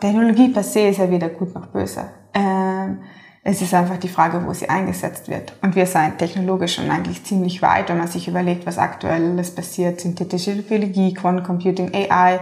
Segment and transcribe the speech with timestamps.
[0.00, 2.06] Technologie per se ist ja weder gut noch böse.
[2.32, 3.02] Ähm,
[3.42, 5.52] es ist einfach die Frage, wo sie eingesetzt wird.
[5.60, 9.54] Und wir sind technologisch schon eigentlich ziemlich weit, wenn man sich überlegt, was aktuell alles
[9.54, 12.40] passiert, synthetische Biologie, Quantum Computing, AI.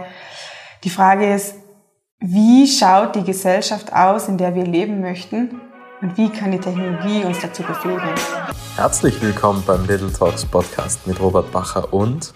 [0.85, 1.55] Die Frage ist,
[2.19, 5.61] wie schaut die Gesellschaft aus, in der wir leben möchten?
[6.01, 8.15] Und wie kann die Technologie uns dazu befähigen?
[8.77, 12.33] Herzlich willkommen beim Little Talks Podcast mit Robert Bacher und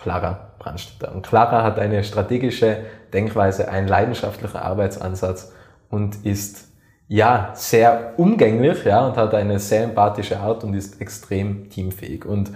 [0.00, 1.14] Clara Brandstätter.
[1.14, 5.52] Und Clara hat eine strategische Denkweise, einen leidenschaftlichen Arbeitsansatz
[5.90, 6.68] und ist
[7.08, 12.24] ja sehr umgänglich ja, und hat eine sehr empathische Art und ist extrem teamfähig.
[12.24, 12.50] Und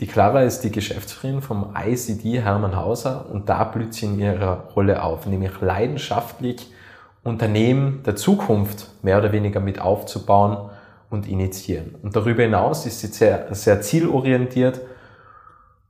[0.00, 4.68] die Clara ist die Geschäftsführerin vom ICD Hermann Hauser und da blüht sie in ihrer
[4.74, 6.70] Rolle auf, nämlich leidenschaftlich
[7.22, 10.70] Unternehmen der Zukunft mehr oder weniger mit aufzubauen
[11.10, 11.94] und initiieren.
[12.02, 14.80] Und darüber hinaus ist sie sehr, sehr zielorientiert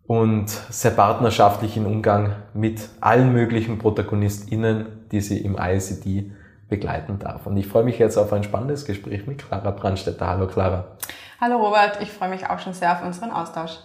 [0.07, 6.33] und sehr partnerschaftlichen Umgang mit allen möglichen ProtagonistInnen, die sie im ICD
[6.69, 7.47] begleiten darf.
[7.47, 10.27] Und ich freue mich jetzt auf ein spannendes Gespräch mit Clara Brandstetter.
[10.27, 10.97] Hallo Clara.
[11.41, 13.79] Hallo Robert, ich freue mich auch schon sehr auf unseren Austausch.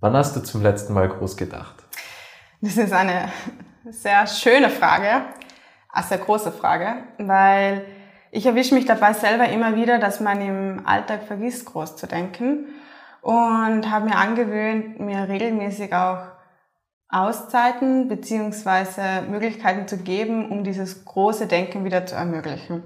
[0.00, 1.74] Wann hast du zum letzten Mal groß gedacht?
[2.60, 3.30] Das ist eine
[3.90, 5.22] sehr schöne Frage,
[5.90, 7.84] eine sehr große Frage, weil
[8.30, 12.66] ich erwische mich dabei selber immer wieder, dass man im Alltag vergisst, groß zu denken
[13.28, 16.20] und habe mir angewöhnt, mir regelmäßig auch
[17.10, 22.84] Auszeiten beziehungsweise Möglichkeiten zu geben, um dieses große Denken wieder zu ermöglichen.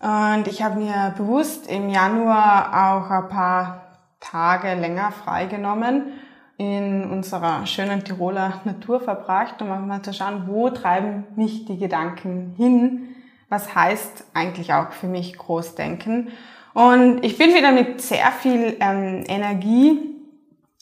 [0.00, 3.82] Und ich habe mir bewusst im Januar auch ein paar
[4.18, 6.14] Tage länger freigenommen
[6.56, 11.78] in unserer schönen Tiroler Natur verbracht, um auch mal zu schauen, wo treiben mich die
[11.78, 13.14] Gedanken hin?
[13.48, 16.32] Was heißt eigentlich auch für mich Großdenken?
[16.72, 20.16] Und ich bin wieder mit sehr viel ähm, Energie,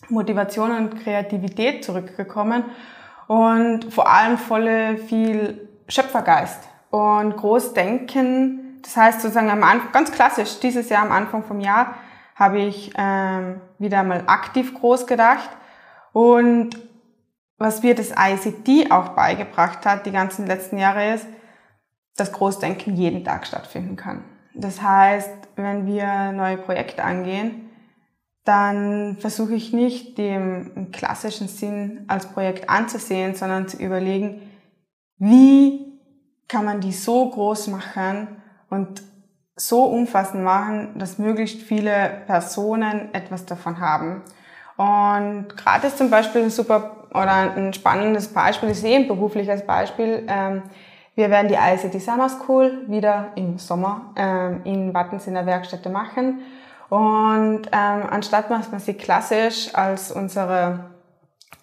[0.09, 2.65] Motivation und Kreativität zurückgekommen
[3.27, 8.81] und vor allem volle viel Schöpfergeist und Großdenken.
[8.83, 11.95] Das heißt sozusagen am Anfang, ganz klassisch, dieses Jahr am Anfang vom Jahr
[12.35, 15.51] habe ich ähm, wieder mal aktiv groß gedacht
[16.13, 16.79] und
[17.59, 21.27] was mir das ICT auch beigebracht hat, die ganzen letzten Jahre ist,
[22.17, 24.25] dass Großdenken jeden Tag stattfinden kann.
[24.59, 27.71] Das heißt, wenn wir neue Projekte angehen,
[28.45, 34.43] dann versuche ich nicht, dem klassischen Sinn als Projekt anzusehen, sondern zu überlegen,
[35.19, 36.01] wie
[36.49, 39.03] kann man die so groß machen und
[39.55, 44.23] so umfassend machen, dass möglichst viele Personen etwas davon haben.
[44.77, 49.65] Und gerade ist zum Beispiel ein super oder ein spannendes Beispiel, ich sehe ein berufliches
[49.67, 50.63] Beispiel, ähm,
[51.19, 55.91] wir werden die ICT Summer School wieder im Sommer ähm, in Wattens in der Werkstätte
[55.91, 56.43] machen.
[56.91, 60.91] Und ähm, anstatt dass man sie klassisch als unsere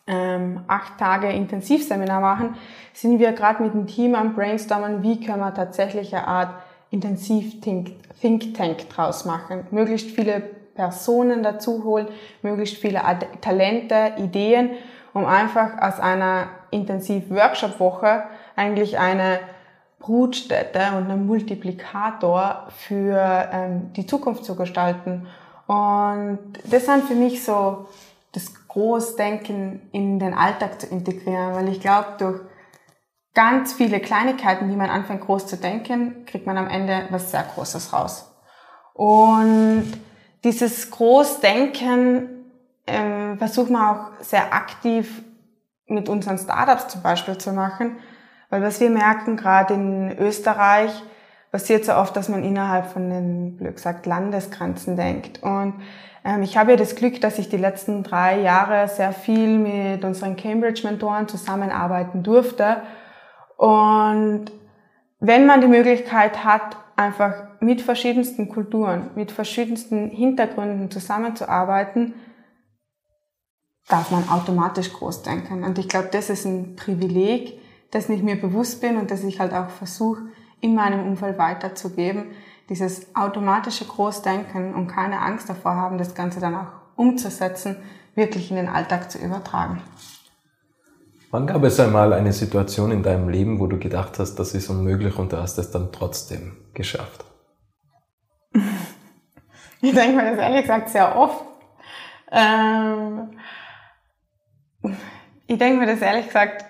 [0.08, 2.56] ähm, acht Tage Intensivseminar machen,
[2.92, 6.50] sind wir gerade mit dem Team am Brainstormen, wie können wir tatsächlich eine Art
[6.90, 9.68] Intensiv-Think Tank draus machen.
[9.72, 10.42] Möglichst viele
[10.76, 12.10] Personen dazu holen,
[12.42, 13.02] möglichst viele
[13.40, 14.72] Talente, Ideen,
[15.14, 19.40] um einfach aus einer Intensiv-Workshop-Woche eigentlich eine
[20.00, 25.28] Brutstätte und ein Multiplikator für ähm, die Zukunft zu gestalten.
[25.68, 27.88] Und das sind für mich so
[28.34, 32.42] das Großdenken in den Alltag zu integrieren, weil ich glaube, durch
[33.34, 37.44] ganz viele Kleinigkeiten, die man anfängt groß zu denken, kriegt man am Ende was sehr
[37.44, 38.32] Großes raus.
[38.94, 39.92] Und
[40.44, 42.30] dieses Großdenken
[42.88, 45.24] ähm, versuchen wir auch sehr aktiv
[45.88, 47.98] mit unseren Startups zum Beispiel zu machen,
[48.50, 50.92] weil was wir merken, gerade in Österreich,
[51.52, 55.42] passiert so oft, dass man innerhalb von den, blöd gesagt, Landesgrenzen denkt.
[55.42, 55.76] Und
[56.26, 60.04] ähm, ich habe ja das Glück, dass ich die letzten drei Jahre sehr viel mit
[60.04, 62.82] unseren Cambridge-Mentoren zusammenarbeiten durfte.
[63.56, 64.52] Und
[65.20, 72.16] wenn man die Möglichkeit hat, einfach mit verschiedensten Kulturen, mit verschiedensten Hintergründen zusammenzuarbeiten,
[73.88, 75.64] darf man automatisch groß denken.
[75.64, 77.60] Und ich glaube, das ist ein Privileg,
[77.92, 80.24] das ich mir bewusst bin und das ich halt auch versuche,
[80.62, 82.32] in meinem Umfeld weiterzugeben.
[82.70, 87.78] Dieses automatische Großdenken und keine Angst davor haben, das Ganze dann auch umzusetzen,
[88.16, 89.82] wirklich in den Alltag zu übertragen.
[91.32, 94.70] Wann gab es einmal eine Situation in deinem Leben, wo du gedacht hast, das ist
[94.70, 97.26] unmöglich und du hast es dann trotzdem geschafft?
[99.82, 101.44] Ich denke mir das ehrlich gesagt sehr oft.
[102.32, 103.38] Ähm,
[105.46, 106.65] ich denke mir das ehrlich gesagt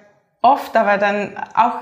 [0.45, 1.79] oft, aber dann auch,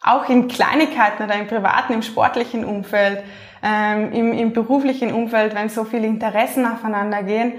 [0.00, 3.22] auch in Kleinigkeiten oder im privaten, im sportlichen Umfeld,
[3.62, 7.54] ähm, im, im beruflichen Umfeld, wenn so viele Interessen aufeinander gehen.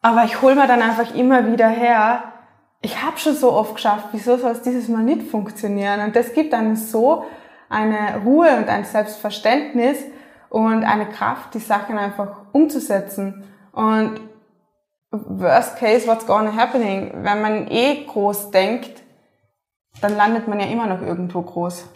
[0.00, 2.32] Aber ich hole mir dann einfach immer wieder her,
[2.80, 6.00] ich habe schon so oft geschafft, wieso soll es dieses Mal nicht funktionieren?
[6.00, 7.24] Und das gibt einem so
[7.68, 9.98] eine Ruhe und ein Selbstverständnis
[10.48, 13.44] und eine Kraft, die Sachen einfach umzusetzen.
[13.72, 14.20] Und
[15.10, 17.12] worst case, what's gonna happening?
[17.22, 19.02] Wenn man eh groß denkt,
[20.00, 21.86] dann landet man ja immer noch irgendwo groß.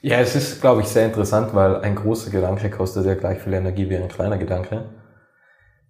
[0.00, 3.52] Ja, es ist, glaube ich, sehr interessant, weil ein großer Gedanke kostet ja gleich viel
[3.52, 4.86] Energie wie ein kleiner Gedanke.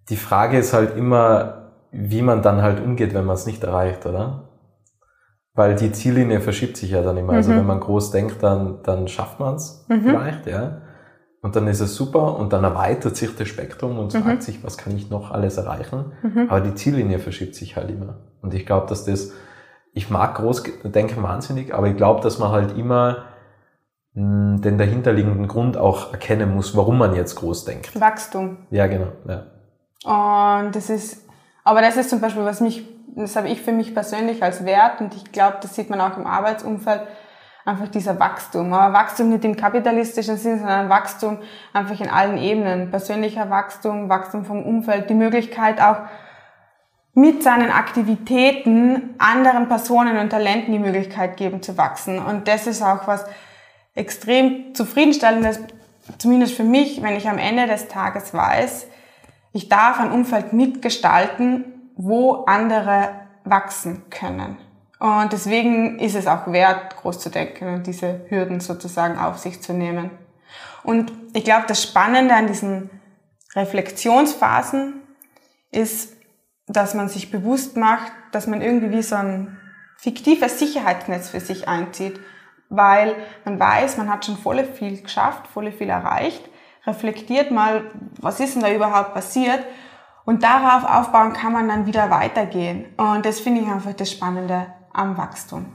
[0.09, 4.05] Die Frage ist halt immer, wie man dann halt umgeht, wenn man es nicht erreicht,
[4.05, 4.49] oder?
[5.53, 7.33] Weil die Ziellinie verschiebt sich ja dann immer.
[7.33, 7.53] Also mhm.
[7.53, 10.01] Also wenn man groß denkt, dann, dann schafft man es mhm.
[10.01, 10.81] vielleicht, ja.
[11.41, 14.23] Und dann ist es super und dann erweitert sich das Spektrum und mhm.
[14.23, 16.11] fragt sich, was kann ich noch alles erreichen.
[16.21, 16.47] Mhm.
[16.49, 18.17] Aber die Ziellinie verschiebt sich halt immer.
[18.41, 19.31] Und ich glaube, dass das,
[19.93, 23.25] ich mag Großdenken wahnsinnig, aber ich glaube, dass man halt immer
[24.13, 27.99] mh, hm, den dahinterliegenden Grund auch erkennen muss, warum man jetzt groß denkt.
[27.99, 28.57] Wachstum.
[28.71, 29.11] Ja, genau.
[29.27, 29.45] Ja.
[30.63, 31.25] Und das ist,
[31.63, 35.01] aber das ist zum Beispiel, was mich, das habe ich für mich persönlich als Wert
[35.01, 37.01] und ich glaube, das sieht man auch im Arbeitsumfeld,
[37.65, 38.73] einfach dieser Wachstum.
[38.73, 41.39] Aber Wachstum nicht im kapitalistischen Sinn, sondern Wachstum
[41.73, 42.89] einfach in allen Ebenen.
[42.89, 45.97] Persönlicher Wachstum, Wachstum vom Umfeld, die Möglichkeit auch
[47.13, 52.19] mit seinen Aktivitäten anderen Personen und Talenten die Möglichkeit geben zu wachsen.
[52.19, 53.25] Und das ist auch was
[53.95, 55.59] extrem zufriedenstellendes,
[56.17, 58.87] zumindest für mich, wenn ich am Ende des Tages weiß,
[59.51, 63.09] ich darf ein Umfeld mitgestalten, wo andere
[63.43, 64.57] wachsen können.
[64.99, 69.61] Und deswegen ist es auch wert, groß zu denken und diese Hürden sozusagen auf sich
[69.61, 70.11] zu nehmen.
[70.83, 72.89] Und ich glaube, das Spannende an diesen
[73.55, 75.01] Reflexionsphasen
[75.71, 76.18] ist,
[76.69, 79.57] dass man sich bewusst macht, dass man irgendwie wie so ein
[79.97, 82.19] fiktives Sicherheitsnetz für sich einzieht,
[82.69, 86.47] weil man weiß, man hat schon voll viel geschafft, voll viel erreicht,
[86.85, 87.83] reflektiert mal,
[88.21, 89.65] was ist denn da überhaupt passiert
[90.25, 92.85] und darauf aufbauen kann man dann wieder weitergehen.
[92.97, 95.65] Und das finde ich einfach das Spannende am Wachstum.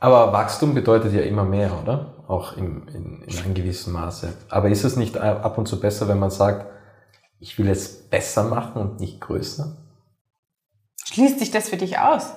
[0.00, 2.24] Aber Wachstum bedeutet ja immer mehr, oder?
[2.26, 4.32] Auch im, in, in einem gewissen Maße.
[4.48, 6.66] Aber ist es nicht ab und zu besser, wenn man sagt,
[7.40, 9.76] ich will es besser machen und nicht größer?
[11.04, 12.34] Schließt sich das für dich aus?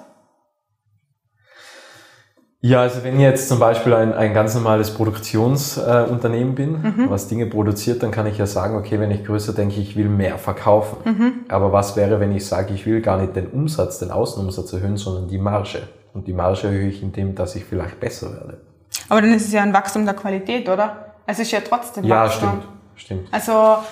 [2.66, 7.10] Ja, also wenn ich jetzt zum Beispiel ein, ein ganz normales Produktionsunternehmen äh, bin, mhm.
[7.10, 10.08] was Dinge produziert, dann kann ich ja sagen, okay, wenn ich größer denke, ich will
[10.08, 10.98] mehr verkaufen.
[11.04, 11.34] Mhm.
[11.50, 14.96] Aber was wäre, wenn ich sage, ich will gar nicht den Umsatz, den Außenumsatz erhöhen,
[14.96, 15.90] sondern die Marge?
[16.14, 18.62] Und die Marge erhöhe ich indem, dass ich vielleicht besser werde.
[19.10, 21.16] Aber dann ist es ja ein Wachstum der Qualität, oder?
[21.26, 22.48] Es ist ja trotzdem ja, Wachstum.
[22.48, 22.62] Ja,
[22.96, 23.34] stimmt, stimmt.
[23.34, 23.84] Also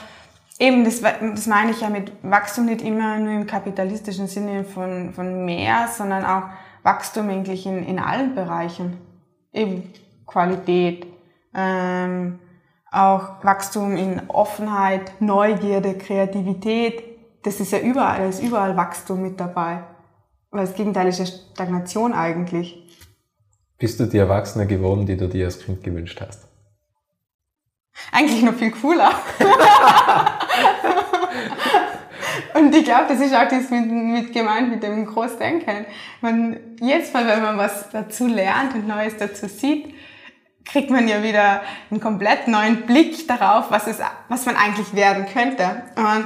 [0.61, 5.11] eben, das, das meine ich ja mit Wachstum nicht immer nur im kapitalistischen Sinne von,
[5.11, 6.43] von mehr, sondern auch
[6.83, 8.97] Wachstum eigentlich in, in allen Bereichen.
[9.51, 9.91] Eben
[10.25, 11.07] Qualität,
[11.53, 12.39] ähm,
[12.91, 17.03] auch Wachstum in Offenheit, Neugierde, Kreativität.
[17.43, 19.83] Das ist ja überall, da ist überall Wachstum mit dabei.
[20.51, 22.77] Weil das Gegenteil ist ja Stagnation eigentlich.
[23.77, 26.50] Bist du die Erwachsene geworden, die du dir als Kind gewünscht hast?
[28.11, 29.11] Eigentlich noch viel cooler.
[32.53, 35.85] Und ich glaube, das ist auch das mit, mit gemeint mit dem Großdenken.
[36.21, 39.95] Man, jedes Mal, wenn man was dazu lernt und Neues dazu sieht,
[40.65, 43.99] kriegt man ja wieder einen komplett neuen Blick darauf, was, es,
[44.29, 45.83] was man eigentlich werden könnte.
[45.95, 46.25] Und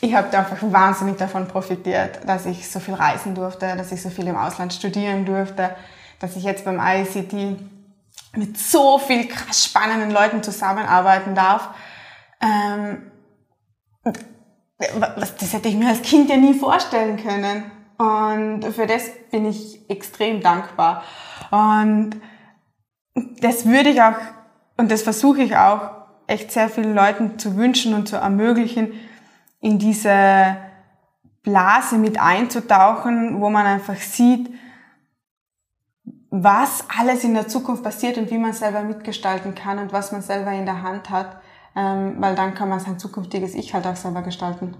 [0.00, 4.02] ich habe da einfach wahnsinnig davon profitiert, dass ich so viel reisen durfte, dass ich
[4.02, 5.74] so viel im Ausland studieren durfte,
[6.18, 7.58] dass ich jetzt beim ICT
[8.34, 11.70] mit so viel krass spannenden Leuten zusammenarbeiten darf.
[12.40, 13.10] Ähm,
[15.18, 17.70] das hätte ich mir als Kind ja nie vorstellen können.
[17.98, 21.02] Und für das bin ich extrem dankbar.
[21.50, 22.20] Und
[23.40, 24.16] das würde ich auch,
[24.76, 25.90] und das versuche ich auch,
[26.26, 28.92] echt sehr vielen Leuten zu wünschen und zu ermöglichen,
[29.60, 30.56] in diese
[31.42, 34.50] Blase mit einzutauchen, wo man einfach sieht,
[36.30, 40.22] was alles in der Zukunft passiert und wie man selber mitgestalten kann und was man
[40.22, 41.36] selber in der Hand hat
[41.76, 44.74] ähm, weil dann kann man sein zukünftiges Ich halt auch selber gestalten.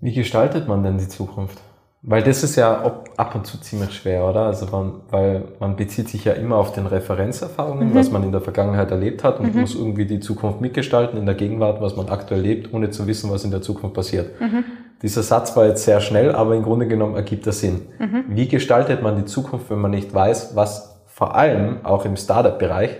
[0.00, 1.60] Wie gestaltet man denn die Zukunft?
[2.04, 2.82] Weil das ist ja
[3.16, 4.46] ab und zu ziemlich schwer, oder?
[4.46, 7.94] Also man, weil man bezieht sich ja immer auf den Referenzerfahrungen, mhm.
[7.94, 9.60] was man in der Vergangenheit erlebt hat und mhm.
[9.60, 13.30] muss irgendwie die Zukunft mitgestalten in der Gegenwart, was man aktuell lebt, ohne zu wissen,
[13.30, 14.40] was in der Zukunft passiert.
[14.40, 14.64] Mhm.
[15.02, 17.88] Dieser Satz war jetzt sehr schnell, aber im Grunde genommen ergibt er Sinn.
[17.98, 18.24] Mhm.
[18.28, 22.98] Wie gestaltet man die Zukunft, wenn man nicht weiß, was vor allem auch im Startup-Bereich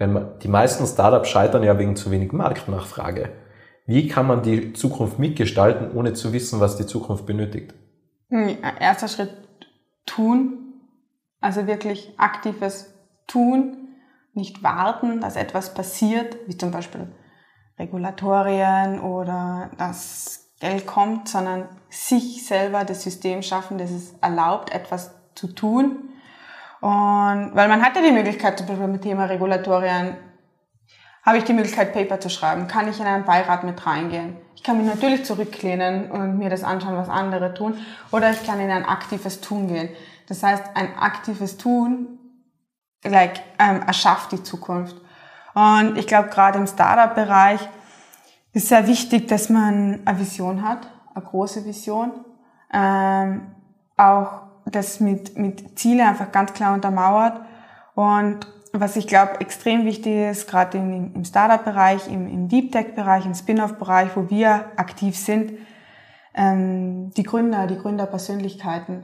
[0.00, 3.28] wenn man, die meisten Startups scheitern ja wegen zu wenig Marktnachfrage.
[3.84, 7.74] Wie kann man die Zukunft mitgestalten, ohne zu wissen, was die Zukunft benötigt?
[8.30, 9.36] Hm, erster Schritt
[10.06, 10.72] tun,
[11.40, 12.94] also wirklich aktives
[13.26, 13.88] Tun,
[14.32, 17.12] nicht warten, dass etwas passiert, wie zum Beispiel
[17.78, 25.10] Regulatorien oder dass Geld kommt, sondern sich selber das System schaffen, das es erlaubt, etwas
[25.34, 26.10] zu tun.
[26.80, 30.16] Und weil man hat ja die Möglichkeit, zum Beispiel mit Thema Regulatorien,
[31.24, 34.36] habe ich die Möglichkeit, Paper zu schreiben, kann ich in einen Beirat mit reingehen.
[34.54, 37.78] Ich kann mich natürlich zurücklehnen und mir das anschauen, was andere tun,
[38.10, 39.90] oder ich kann in ein aktives Tun gehen.
[40.28, 42.18] Das heißt, ein aktives Tun
[43.04, 44.96] like, ähm, erschafft die Zukunft.
[45.54, 47.60] Und ich glaube, gerade im Startup-Bereich
[48.52, 52.12] ist sehr wichtig, dass man eine Vision hat, eine große Vision.
[52.72, 53.54] Ähm,
[53.96, 57.40] auch das mit, mit Ziele einfach ganz klar untermauert.
[57.94, 63.26] Und was ich glaube extrem wichtig ist, gerade im, im Startup-Bereich, im, im Deep Tech-Bereich,
[63.26, 65.52] im Spin-off-Bereich, wo wir aktiv sind,
[66.34, 69.02] ähm, die Gründer, die Gründerpersönlichkeiten.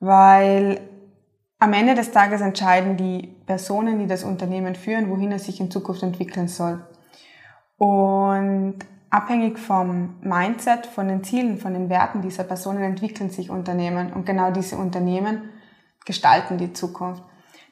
[0.00, 0.80] Weil
[1.58, 5.70] am Ende des Tages entscheiden die Personen, die das Unternehmen führen, wohin es sich in
[5.70, 6.86] Zukunft entwickeln soll.
[7.78, 8.78] Und
[9.10, 14.12] abhängig vom Mindset, von den Zielen, von den Werten dieser Personen entwickeln sich Unternehmen.
[14.12, 15.50] Und genau diese Unternehmen
[16.04, 17.22] gestalten die Zukunft.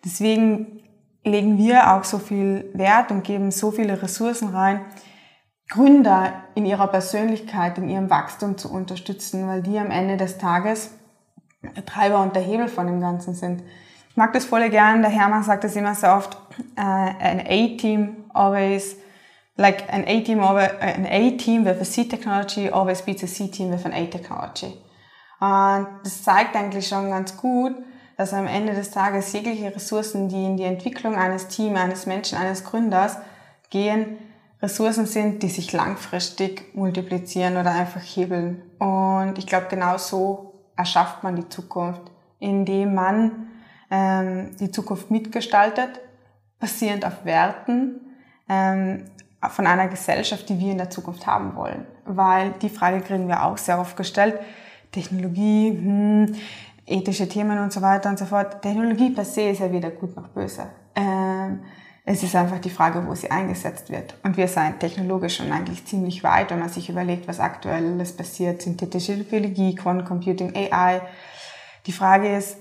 [0.05, 0.83] Deswegen
[1.25, 4.81] legen wir auch so viel Wert und geben so viele Ressourcen rein,
[5.71, 10.91] Gründer in ihrer Persönlichkeit, in ihrem Wachstum zu unterstützen, weil die am Ende des Tages
[11.63, 13.63] der Treiber und der Hebel von dem Ganzen sind.
[14.11, 16.37] Ich mag das voll gern, der Hermann sagt das immer so oft,
[16.79, 18.97] uh, an A-Team always,
[19.57, 24.75] like an A-Team an A-Team with a C-Technology always beats a C-Team with an A-Technology.
[25.41, 27.75] Und das zeigt eigentlich schon ganz gut,
[28.17, 32.39] dass am Ende des Tages jegliche Ressourcen, die in die Entwicklung eines Teams, eines Menschen,
[32.39, 33.19] eines Gründers
[33.71, 34.19] gehen,
[34.63, 38.63] Ressourcen sind, die sich langfristig multiplizieren oder einfach hebeln.
[38.79, 42.03] Und ich glaube, genau so erschafft man die Zukunft,
[42.39, 43.49] indem man
[43.91, 46.01] ähm, die Zukunft mitgestaltet,
[46.59, 48.01] basierend auf Werten
[48.49, 49.05] ähm,
[49.51, 51.87] von einer Gesellschaft, die wir in der Zukunft haben wollen.
[52.05, 54.39] Weil die Frage kriegen wir auch sehr oft gestellt.
[54.93, 56.35] Technologie, hm,
[56.87, 58.63] ethische Themen und so weiter und so fort.
[58.63, 60.67] Technologie per se ist ja weder gut noch böse.
[60.95, 61.61] Ähm,
[62.07, 64.15] es ist einfach die Frage, wo sie eingesetzt wird.
[64.23, 68.15] Und wir sind technologisch schon eigentlich ziemlich weit, wenn man sich überlegt, was aktuell alles
[68.15, 71.01] passiert, synthetische Biologie, Quantum Computing, AI.
[71.87, 72.59] Die Frage ist,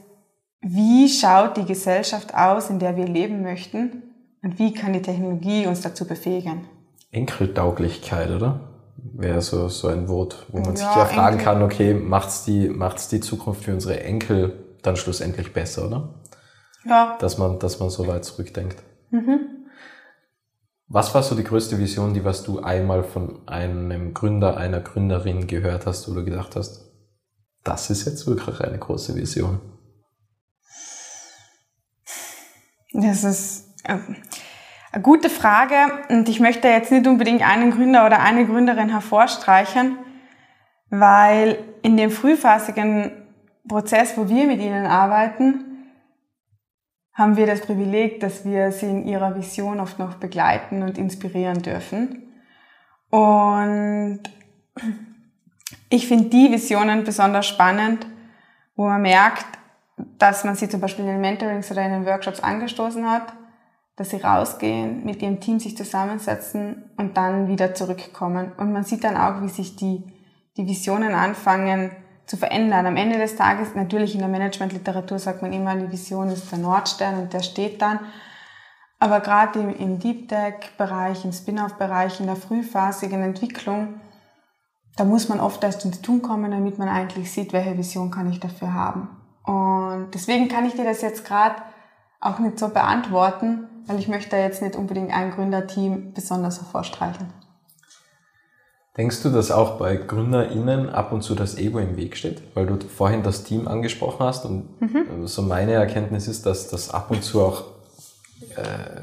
[0.61, 4.03] wie schaut die Gesellschaft aus, in der wir leben möchten?
[4.41, 6.65] Und wie kann die Technologie uns dazu befähigen?
[7.13, 8.59] Enkeltauglichkeit, oder?
[8.97, 11.45] Wäre so, so ein Wort, wo man ja, sich ja fragen Enkel.
[11.45, 16.21] kann, okay, macht's die, macht's die Zukunft für unsere Enkel dann schlussendlich besser, oder?
[16.85, 17.17] Ja.
[17.19, 18.83] Dass man, dass man so weit zurückdenkt.
[19.11, 19.67] Mhm.
[20.87, 25.47] Was war so die größte Vision, die was du einmal von einem Gründer, einer Gründerin
[25.47, 26.91] gehört hast, wo du gedacht hast,
[27.63, 29.59] das ist jetzt wirklich eine große Vision?
[32.91, 33.97] Das ist äh,
[35.01, 35.75] gute Frage
[36.09, 39.97] und ich möchte jetzt nicht unbedingt einen Gründer oder eine Gründerin hervorstreichen,
[40.89, 43.11] weil in dem frühphasigen
[43.67, 45.65] Prozess, wo wir mit ihnen arbeiten,
[47.13, 51.61] haben wir das Privileg, dass wir sie in ihrer Vision oft noch begleiten und inspirieren
[51.61, 52.23] dürfen.
[53.09, 54.21] Und
[55.89, 58.07] ich finde die Visionen besonders spannend,
[58.75, 59.45] wo man merkt,
[60.17, 63.33] dass man sie zum Beispiel in den Mentorings oder in den Workshops angestoßen hat,
[63.95, 68.51] dass sie rausgehen, mit ihrem Team sich zusammensetzen und dann wieder zurückkommen.
[68.57, 70.03] Und man sieht dann auch, wie sich die,
[70.57, 71.91] die Visionen anfangen
[72.25, 72.85] zu verändern.
[72.87, 76.59] Am Ende des Tages, natürlich in der Managementliteratur sagt man immer, die Vision ist der
[76.59, 77.99] Nordstern und der steht dann.
[78.99, 83.99] Aber gerade im, im Deep Tech-Bereich, im Spin-off-Bereich, in der frühphasigen Entwicklung,
[84.95, 88.29] da muss man oft erst ins Tun kommen, damit man eigentlich sieht, welche Vision kann
[88.29, 89.09] ich dafür haben.
[89.43, 91.55] Und deswegen kann ich dir das jetzt gerade
[92.21, 97.27] auch nicht so beantworten, weil ich möchte jetzt nicht unbedingt ein Gründerteam besonders hervorstreichen.
[98.95, 102.43] Denkst du, dass auch bei GründerInnen ab und zu das Ego im Weg steht?
[102.53, 105.25] Weil du vorhin das Team angesprochen hast und mhm.
[105.25, 107.63] so meine Erkenntnis ist, dass das ab und zu auch
[108.55, 109.01] äh,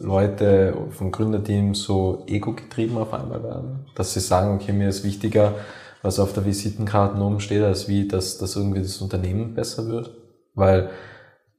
[0.00, 3.86] Leute vom Gründerteam so ego-getrieben auf einmal werden.
[3.94, 5.56] Dass sie sagen, okay, mir ist wichtiger,
[6.02, 10.12] was auf der Visitenkarte oben steht, als wie, dass, dass irgendwie das Unternehmen besser wird.
[10.54, 10.88] Weil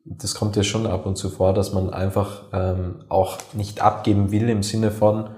[0.09, 4.31] das kommt ja schon ab und zu vor, dass man einfach ähm, auch nicht abgeben
[4.31, 5.29] will im Sinne von,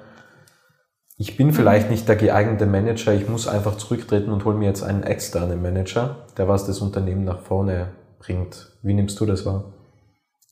[1.18, 4.82] ich bin vielleicht nicht der geeignete Manager, ich muss einfach zurücktreten und hole mir jetzt
[4.82, 8.72] einen externen Manager, der was das Unternehmen nach vorne bringt.
[8.82, 9.66] Wie nimmst du das wahr?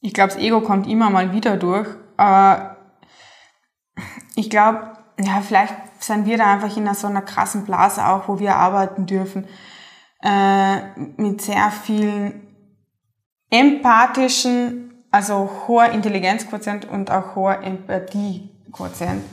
[0.01, 2.77] Ich glaube, das Ego kommt immer mal wieder durch, aber
[4.35, 4.79] ich glaube,
[5.19, 9.05] ja, vielleicht sind wir da einfach in so einer krassen Blase auch, wo wir arbeiten
[9.05, 9.47] dürfen,
[10.23, 10.77] äh,
[11.17, 12.48] mit sehr vielen
[13.49, 19.23] empathischen, also hoher Intelligenzquotient und auch hoher Empathiequotient.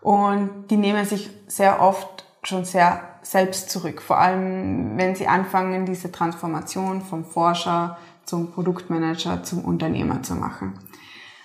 [0.00, 4.02] Und die nehmen sich sehr oft schon sehr selbst zurück.
[4.02, 10.74] Vor allem, wenn sie anfangen, diese Transformation vom Forscher zum Produktmanager, zum Unternehmer zu machen.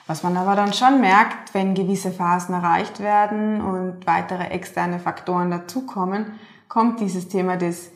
[0.08, 5.52] Was man aber dann schon merkt, wenn gewisse Phasen erreicht werden und weitere externe Faktoren
[5.52, 7.92] dazukommen, kommt dieses Thema des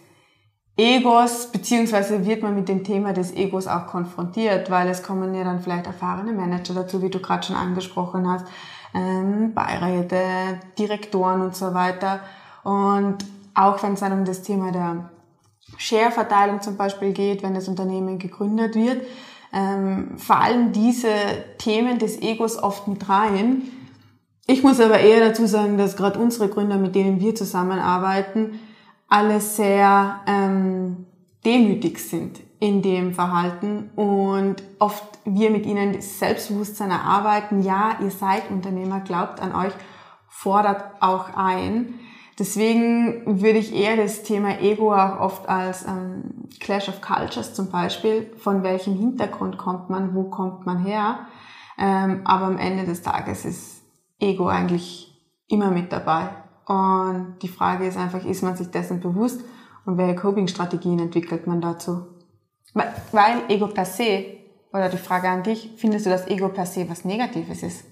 [0.82, 5.44] Egos, beziehungsweise wird man mit dem Thema des Egos auch konfrontiert, weil es kommen ja
[5.44, 8.48] dann vielleicht erfahrene Manager dazu, wie du gerade schon angesprochen hast,
[8.96, 12.22] ähm, Beiräte, Direktoren und so weiter.
[12.64, 13.18] Und
[13.54, 15.12] auch wenn es dann um das Thema der
[15.78, 19.04] Share-Verteilung zum Beispiel geht, wenn das Unternehmen gegründet wird,
[19.54, 21.14] ähm, fallen diese
[21.60, 23.62] Themen des Egos oft mit rein.
[24.48, 28.60] Ich muss aber eher dazu sagen, dass gerade unsere Gründer, mit denen wir zusammenarbeiten,
[29.12, 31.06] alle sehr ähm,
[31.44, 37.62] demütig sind in dem Verhalten und oft wir mit ihnen das Selbstbewusstsein erarbeiten.
[37.62, 39.74] Ja, ihr seid Unternehmer, glaubt an euch,
[40.30, 41.96] fordert auch ein.
[42.40, 47.70] Deswegen würde ich eher das Thema Ego auch oft als ähm, Clash of Cultures zum
[47.70, 51.28] Beispiel, von welchem Hintergrund kommt man, wo kommt man her.
[51.78, 53.84] Ähm, aber am Ende des Tages ist
[54.20, 55.14] Ego eigentlich
[55.50, 56.30] immer mit dabei.
[56.72, 59.42] Und die Frage ist einfach, ist man sich dessen bewusst
[59.86, 62.06] und welche Coping-Strategien entwickelt man dazu?
[62.74, 64.24] Weil, weil Ego per se,
[64.72, 67.84] oder die Frage an dich, findest du, dass Ego per se was Negatives ist?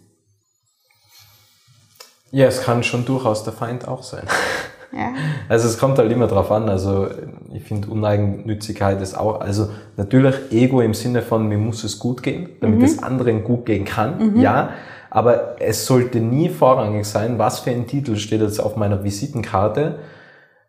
[2.32, 4.26] Ja, es kann schon durchaus der Feind auch sein.
[4.92, 5.14] Ja.
[5.48, 6.68] Also es kommt halt immer drauf an.
[6.68, 7.10] Also
[7.54, 12.24] ich finde Uneigennützigkeit ist auch, also natürlich Ego im Sinne von mir muss es gut
[12.24, 12.86] gehen, damit mhm.
[12.86, 14.42] es anderen gut gehen kann, mhm.
[14.42, 14.72] ja.
[15.10, 20.00] Aber es sollte nie vorrangig sein, was für ein Titel steht jetzt auf meiner Visitenkarte.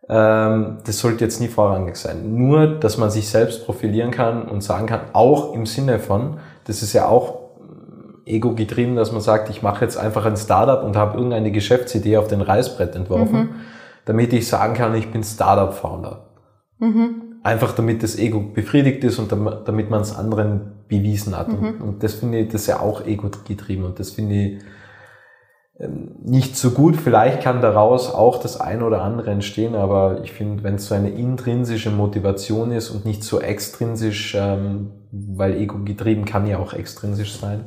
[0.09, 2.35] Ähm, das sollte jetzt nie vorrangig sein.
[2.35, 6.83] Nur, dass man sich selbst profilieren kann und sagen kann, auch im Sinne von, das
[6.83, 7.41] ist ja auch
[8.27, 12.17] ego getrieben, dass man sagt, ich mache jetzt einfach ein Startup und habe irgendeine Geschäftsidee
[12.17, 13.49] auf den Reißbrett entworfen, mhm.
[14.05, 16.27] damit ich sagen kann, ich bin Startup-Founder.
[16.79, 17.30] Mhm.
[17.43, 21.49] Einfach damit das Ego befriedigt ist und damit man es anderen bewiesen hat.
[21.49, 21.59] Mhm.
[21.59, 24.63] Und, und, das finde ich, das ist ja auch ego-getrieben und das finde ich
[25.79, 26.97] ähm, nicht so gut.
[26.97, 30.95] Vielleicht kann daraus auch das eine oder andere entstehen, aber ich finde, wenn es so
[30.95, 36.75] eine intrinsische Motivation ist und nicht so extrinsisch, ähm, weil ego getrieben kann ja auch
[36.75, 37.65] extrinsisch sein,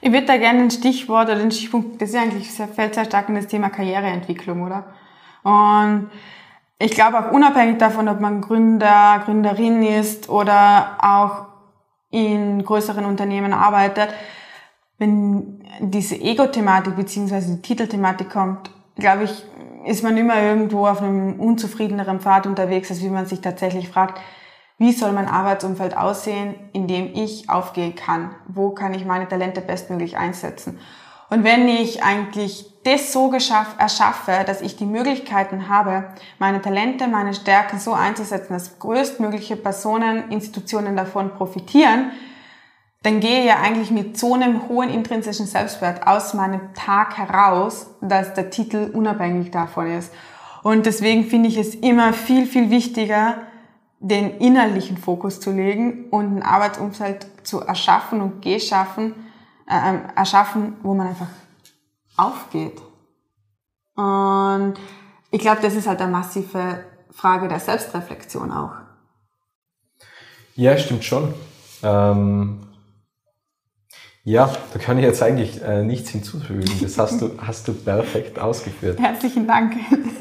[0.00, 3.04] ich würde da gerne ein Stichwort oder den Stichpunkt, das ist eigentlich sehr, fällt sehr
[3.04, 4.86] stark in das Thema Karriereentwicklung, oder?
[5.42, 6.10] Und
[6.78, 11.46] ich glaube auch unabhängig davon, ob man Gründer, Gründerin ist oder auch
[12.10, 14.08] in größeren Unternehmen arbeitet,
[14.98, 19.44] wenn diese Ego-Thematik beziehungsweise die Titelthematik kommt, glaube ich,
[19.84, 24.20] ist man immer irgendwo auf einem unzufriedeneren Pfad unterwegs, als wie man sich tatsächlich fragt,
[24.78, 28.30] wie soll mein Arbeitsumfeld aussehen, in dem ich aufgehen kann?
[28.46, 30.78] Wo kann ich meine Talente bestmöglich einsetzen?
[31.30, 37.06] Und wenn ich eigentlich das so geschaff, erschaffe, dass ich die Möglichkeiten habe, meine Talente,
[37.06, 42.12] meine Stärken so einzusetzen, dass größtmögliche Personen, Institutionen davon profitieren,
[43.02, 47.90] dann gehe ich ja eigentlich mit so einem hohen intrinsischen Selbstwert aus meinem Tag heraus,
[48.00, 50.12] dass der Titel unabhängig davon ist.
[50.62, 53.36] Und deswegen finde ich es immer viel, viel wichtiger,
[54.00, 59.14] den innerlichen Fokus zu legen und ein Arbeitsumfeld zu erschaffen und geschaffen,
[59.68, 61.28] äh, ähm, erschaffen, wo man einfach
[62.16, 62.80] aufgeht.
[63.94, 64.74] Und
[65.30, 68.72] ich glaube, das ist halt eine massive Frage der Selbstreflexion auch.
[70.54, 71.34] Ja, stimmt schon.
[71.82, 72.60] Ähm,
[74.24, 76.68] ja, da kann ich jetzt eigentlich äh, nichts hinzufügen.
[76.82, 78.98] Das hast du, hast du perfekt ausgeführt.
[78.98, 79.74] Herzlichen Dank.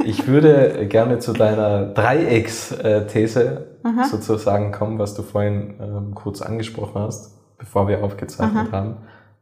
[0.05, 4.03] Ich würde gerne zu deiner Dreiecksthese Aha.
[4.05, 8.77] sozusagen kommen, was du vorhin ähm, kurz angesprochen hast, bevor wir aufgezeichnet Aha.
[8.77, 8.97] haben.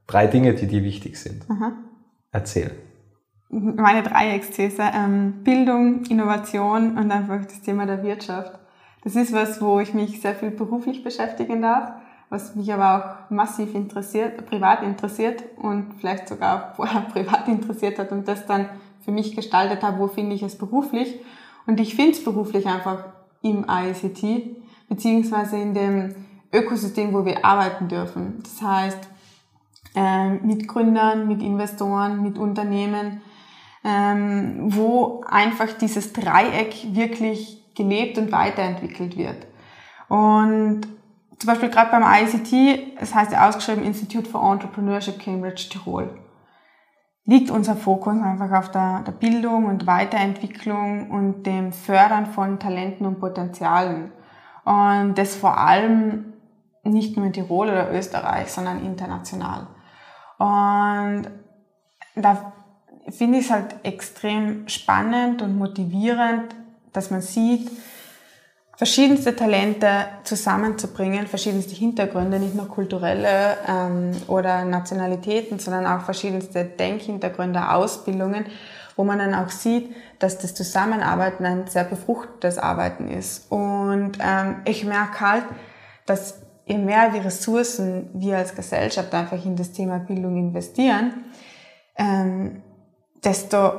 [0.08, 1.46] Drei Dinge, die dir wichtig sind.
[1.50, 1.74] Aha.
[2.32, 2.72] Erzähl.
[3.50, 8.60] Meine Dreiecksthese, ähm, Bildung, Innovation und einfach das Thema der Wirtschaft.
[9.04, 11.94] Das ist was, wo ich mich sehr viel beruflich beschäftigen darf
[12.30, 18.00] was mich aber auch massiv interessiert, privat interessiert und vielleicht sogar auch vorher privat interessiert
[18.00, 18.70] hat und das dann
[19.04, 21.20] für mich gestaltet habe, wo finde ich es beruflich.
[21.68, 23.06] Und ich finde es beruflich einfach
[23.42, 24.58] im ICT,
[24.90, 26.16] beziehungsweise in dem
[26.52, 28.42] Ökosystem, wo wir arbeiten dürfen.
[28.42, 29.08] Das heißt,
[30.42, 33.22] mit Gründern, mit Investoren, mit Unternehmen,
[33.84, 39.48] ähm, wo einfach dieses Dreieck wirklich gelebt und weiterentwickelt wird.
[40.08, 40.82] Und
[41.38, 46.10] zum Beispiel gerade beim ICT, es heißt ja ausgeschrieben Institute for Entrepreneurship Cambridge Tirol,
[47.26, 53.06] liegt unser Fokus einfach auf der, der Bildung und Weiterentwicklung und dem Fördern von Talenten
[53.06, 54.12] und Potenzialen.
[54.64, 56.34] Und das vor allem
[56.84, 59.68] nicht nur in Tirol oder Österreich, sondern international.
[60.46, 61.30] Und
[62.16, 62.54] da
[63.10, 66.56] finde ich es halt extrem spannend und motivierend
[66.96, 67.70] dass man sieht,
[68.78, 69.90] verschiedenste Talente
[70.24, 78.46] zusammenzubringen, verschiedenste Hintergründe, nicht nur kulturelle ähm, oder Nationalitäten, sondern auch verschiedenste Denkhintergründe, Ausbildungen,
[78.98, 83.50] wo man dann auch sieht, dass das Zusammenarbeiten ein sehr befruchtetes Arbeiten ist.
[83.52, 85.44] Und ähm, ich merke halt,
[86.06, 91.26] dass je mehr wir Ressourcen wir als Gesellschaft einfach in das Thema Bildung investieren,
[91.98, 92.62] ähm,
[93.24, 93.72] desto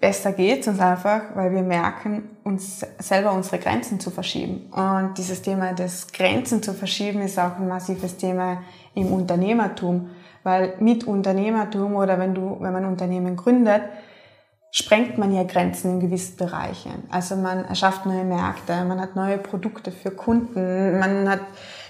[0.00, 4.70] besser geht es uns einfach, weil wir merken, uns selber unsere Grenzen zu verschieben.
[4.72, 8.62] Und dieses Thema des Grenzen zu verschieben ist auch ein massives Thema
[8.94, 10.10] im Unternehmertum,
[10.42, 13.82] weil mit Unternehmertum oder wenn du, wenn man Unternehmen gründet,
[14.72, 17.04] sprengt man ja Grenzen in gewissen Bereichen.
[17.10, 21.40] Also man erschafft neue Märkte, man hat neue Produkte für Kunden, man hat,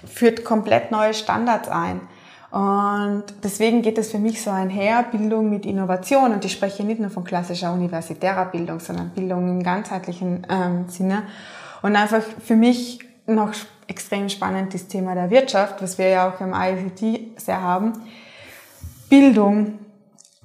[0.05, 2.01] führt komplett neue Standards ein.
[2.51, 6.33] Und deswegen geht es für mich so einher, Bildung mit Innovation.
[6.33, 11.23] Und ich spreche nicht nur von klassischer universitärer Bildung, sondern Bildung im ganzheitlichen ähm, Sinne.
[11.81, 13.53] Und einfach für mich noch
[13.87, 17.93] extrem spannend das Thema der Wirtschaft, was wir ja auch im ICT sehr haben.
[19.09, 19.79] Bildung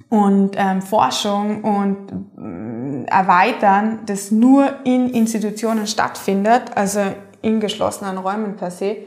[0.09, 7.01] und ähm, Forschung und äh, Erweitern, das nur in Institutionen stattfindet, also
[7.41, 8.97] in geschlossenen Räumen per se,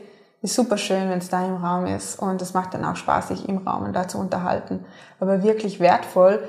[0.43, 3.29] ist super schön, wenn es da im Raum ist und es macht dann auch Spaß,
[3.29, 4.85] sich im Raum und da zu unterhalten.
[5.19, 6.43] Aber wirklich wertvoll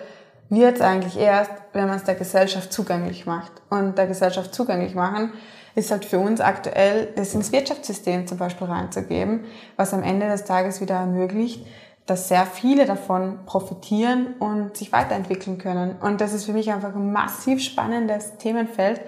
[0.50, 3.52] wird es eigentlich erst, wenn man es der Gesellschaft zugänglich macht.
[3.70, 5.34] Und der Gesellschaft zugänglich machen
[5.76, 9.46] ist halt für uns aktuell, das ins Wirtschaftssystem zum Beispiel reinzugeben,
[9.78, 11.66] was am Ende des Tages wieder ermöglicht,
[12.12, 15.96] dass sehr viele davon profitieren und sich weiterentwickeln können.
[16.02, 19.00] Und das ist für mich einfach ein massiv spannendes Themenfeld,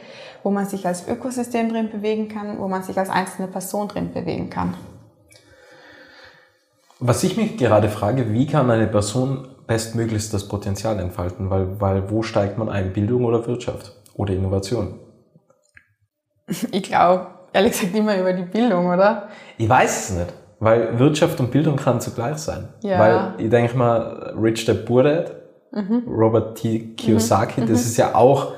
[0.41, 4.13] wo man sich als Ökosystem drin bewegen kann, wo man sich als einzelne Person drin
[4.13, 4.75] bewegen kann.
[6.99, 11.49] Was ich mich gerade frage, wie kann eine Person bestmöglichst das Potenzial entfalten?
[11.49, 12.93] Weil, weil wo steigt man ein?
[12.93, 14.97] Bildung oder Wirtschaft oder Innovation?
[16.71, 19.27] Ich glaube, ehrlich gesagt, immer über die Bildung, oder?
[19.57, 20.33] Ich weiß es nicht.
[20.63, 22.69] Weil Wirtschaft und Bildung kann zugleich sein.
[22.81, 22.97] Ja.
[22.97, 25.31] Weil ich denke mal, Rich Dad Poor Dad,
[25.71, 26.03] mhm.
[26.07, 26.93] Robert T.
[26.95, 27.67] Kiyosaki, mhm.
[27.67, 28.53] das ist ja auch,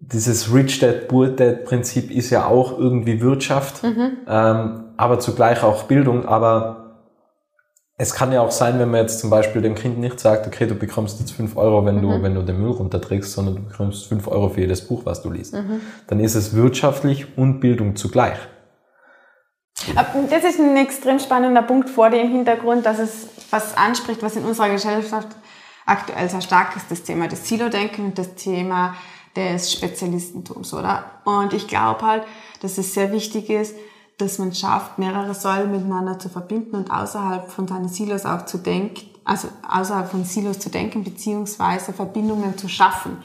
[0.00, 4.18] dieses Rich Dad Poor Dad Prinzip ist ja auch irgendwie Wirtschaft, mhm.
[4.28, 6.26] ähm, aber zugleich auch Bildung.
[6.26, 6.98] Aber
[7.96, 10.66] es kann ja auch sein, wenn man jetzt zum Beispiel dem Kind nicht sagt, okay,
[10.66, 12.22] du bekommst jetzt fünf Euro, wenn du, mhm.
[12.22, 15.30] wenn du den Müll runterträgst, sondern du bekommst fünf Euro für jedes Buch, was du
[15.30, 15.54] liest.
[15.54, 15.80] Mhm.
[16.08, 18.36] Dann ist es wirtschaftlich und Bildung zugleich.
[20.30, 24.44] Das ist ein extrem spannender Punkt vor dem Hintergrund, dass es was anspricht, was in
[24.44, 25.28] unserer Gesellschaft
[25.84, 28.94] aktuell sehr stark ist, das Thema des Silo-Denken und das Thema
[29.36, 31.04] des Spezialistentums, oder?
[31.24, 32.22] Und ich glaube halt,
[32.62, 33.74] dass es sehr wichtig ist,
[34.16, 38.58] dass man schafft, mehrere Säulen miteinander zu verbinden und außerhalb von seinen Silos auch zu
[38.58, 43.18] denken, also außerhalb von Silos zu denken, beziehungsweise Verbindungen zu schaffen.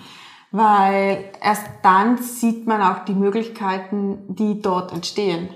[0.52, 5.50] Weil erst dann sieht man auch die Möglichkeiten, die dort entstehen.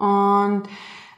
[0.00, 0.62] Und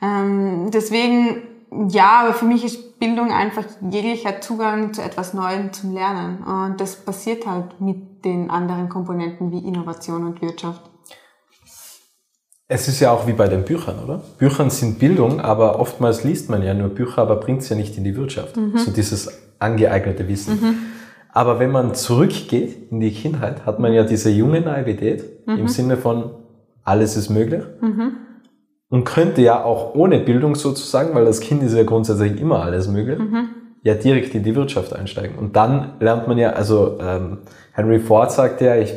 [0.03, 1.43] ähm, deswegen,
[1.89, 6.43] ja, aber für mich ist Bildung einfach jeglicher Zugang zu etwas Neuem zum Lernen.
[6.45, 10.83] Und das passiert halt mit den anderen Komponenten wie Innovation und Wirtschaft.
[12.69, 14.23] Es ist ja auch wie bei den Büchern, oder?
[14.39, 17.97] Büchern sind Bildung, aber oftmals liest man ja nur Bücher, aber bringt es ja nicht
[17.99, 18.57] in die Wirtschaft.
[18.57, 18.79] Mhm.
[18.79, 20.61] So dieses angeeignete Wissen.
[20.61, 20.75] Mhm.
[21.33, 25.59] Aber wenn man zurückgeht in die Kindheit, hat man ja diese junge Naivität mhm.
[25.59, 26.31] im Sinne von
[26.85, 27.63] alles ist möglich.
[27.81, 28.13] Mhm
[28.93, 32.89] und könnte ja auch ohne Bildung sozusagen, weil das Kind ist ja grundsätzlich immer alles
[32.89, 33.49] möglich, mhm.
[33.83, 35.39] ja direkt in die Wirtschaft einsteigen.
[35.39, 37.39] Und dann lernt man ja, also ähm,
[37.73, 38.93] Henry Ford sagt ja, ich,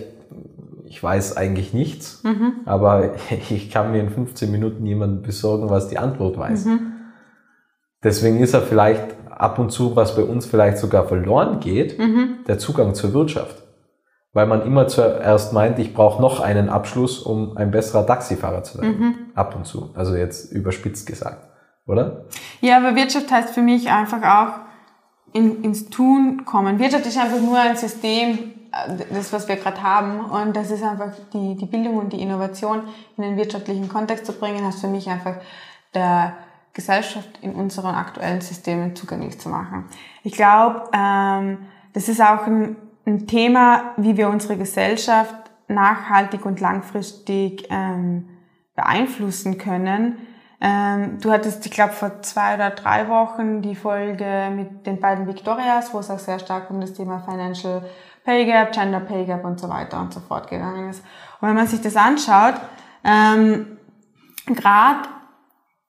[0.83, 2.55] ich weiß eigentlich nichts, mhm.
[2.65, 3.11] aber
[3.49, 6.65] ich kann mir in 15 Minuten jemanden besorgen, was die Antwort weiß.
[6.65, 6.79] Mhm.
[8.03, 12.39] Deswegen ist er vielleicht ab und zu, was bei uns vielleicht sogar verloren geht, mhm.
[12.49, 13.64] der Zugang zur Wirtschaft
[14.35, 18.77] weil man immer zuerst meint, ich brauche noch einen Abschluss, um ein besserer Taxifahrer zu
[18.77, 18.87] sein.
[18.87, 19.15] Mhm.
[19.33, 19.91] Ab und zu.
[19.95, 21.47] Also jetzt überspitzt gesagt,
[21.87, 22.25] oder?
[22.59, 24.59] Ja, aber Wirtschaft heißt für mich einfach auch
[25.31, 26.79] in, ins Tun kommen.
[26.79, 30.19] Wirtschaft ist einfach nur ein System, äh, das, was wir gerade haben.
[30.25, 32.81] Und das ist einfach die, die Bildung und die Innovation
[33.15, 35.35] in den wirtschaftlichen Kontext zu bringen, heißt für mich einfach
[35.93, 36.33] der
[36.73, 39.85] Gesellschaft in unseren aktuellen Systemen zugänglich zu machen.
[40.23, 45.35] Ich glaube, ähm, das ist auch ein ein Thema, wie wir unsere Gesellschaft
[45.67, 48.29] nachhaltig und langfristig ähm,
[48.75, 50.17] beeinflussen können.
[50.61, 55.27] Ähm, du hattest, ich glaube, vor zwei oder drei Wochen die Folge mit den beiden
[55.27, 57.83] Victorias, wo es auch sehr stark um das Thema Financial
[58.23, 61.03] Pay Gap, Gender Pay Gap und so weiter und so fort gegangen ist.
[61.41, 62.55] Und wenn man sich das anschaut,
[63.03, 63.77] ähm,
[64.47, 65.09] gerade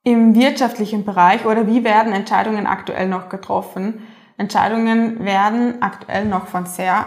[0.02, 4.06] im wirtschaftlichen Bereich oder wie werden Entscheidungen aktuell noch getroffen,
[4.38, 7.06] Entscheidungen werden aktuell noch von sehr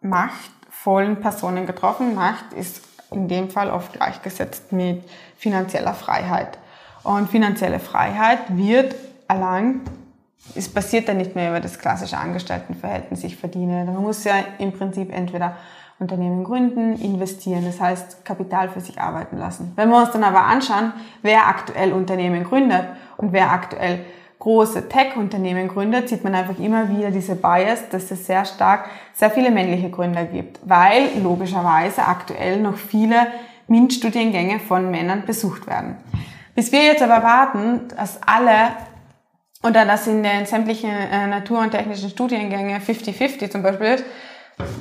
[0.00, 2.14] Macht, vollen Personen getroffen.
[2.14, 5.04] Macht ist in dem Fall oft gleichgesetzt mit
[5.36, 6.58] finanzieller Freiheit.
[7.02, 8.94] Und finanzielle Freiheit wird
[9.28, 9.88] erlangt,
[10.54, 13.84] es passiert dann nicht mehr über das klassische Angestelltenverhältnis, ich verdiene.
[13.84, 15.56] Man muss ja im Prinzip entweder
[15.98, 19.72] Unternehmen gründen, investieren, das heißt Kapital für sich arbeiten lassen.
[19.76, 24.04] Wenn wir uns dann aber anschauen, wer aktuell Unternehmen gründet und wer aktuell
[24.38, 29.30] große Tech-Unternehmen gründet, sieht man einfach immer wieder diese Bias, dass es sehr stark sehr
[29.30, 33.28] viele männliche Gründer gibt, weil logischerweise aktuell noch viele
[33.68, 35.96] MINT-Studiengänge von Männern besucht werden.
[36.54, 38.72] Bis wir jetzt aber warten, dass alle
[39.62, 44.04] oder dass in den sämtlichen äh, Natur- und technischen Studiengänge 50-50 zum Beispiel ist,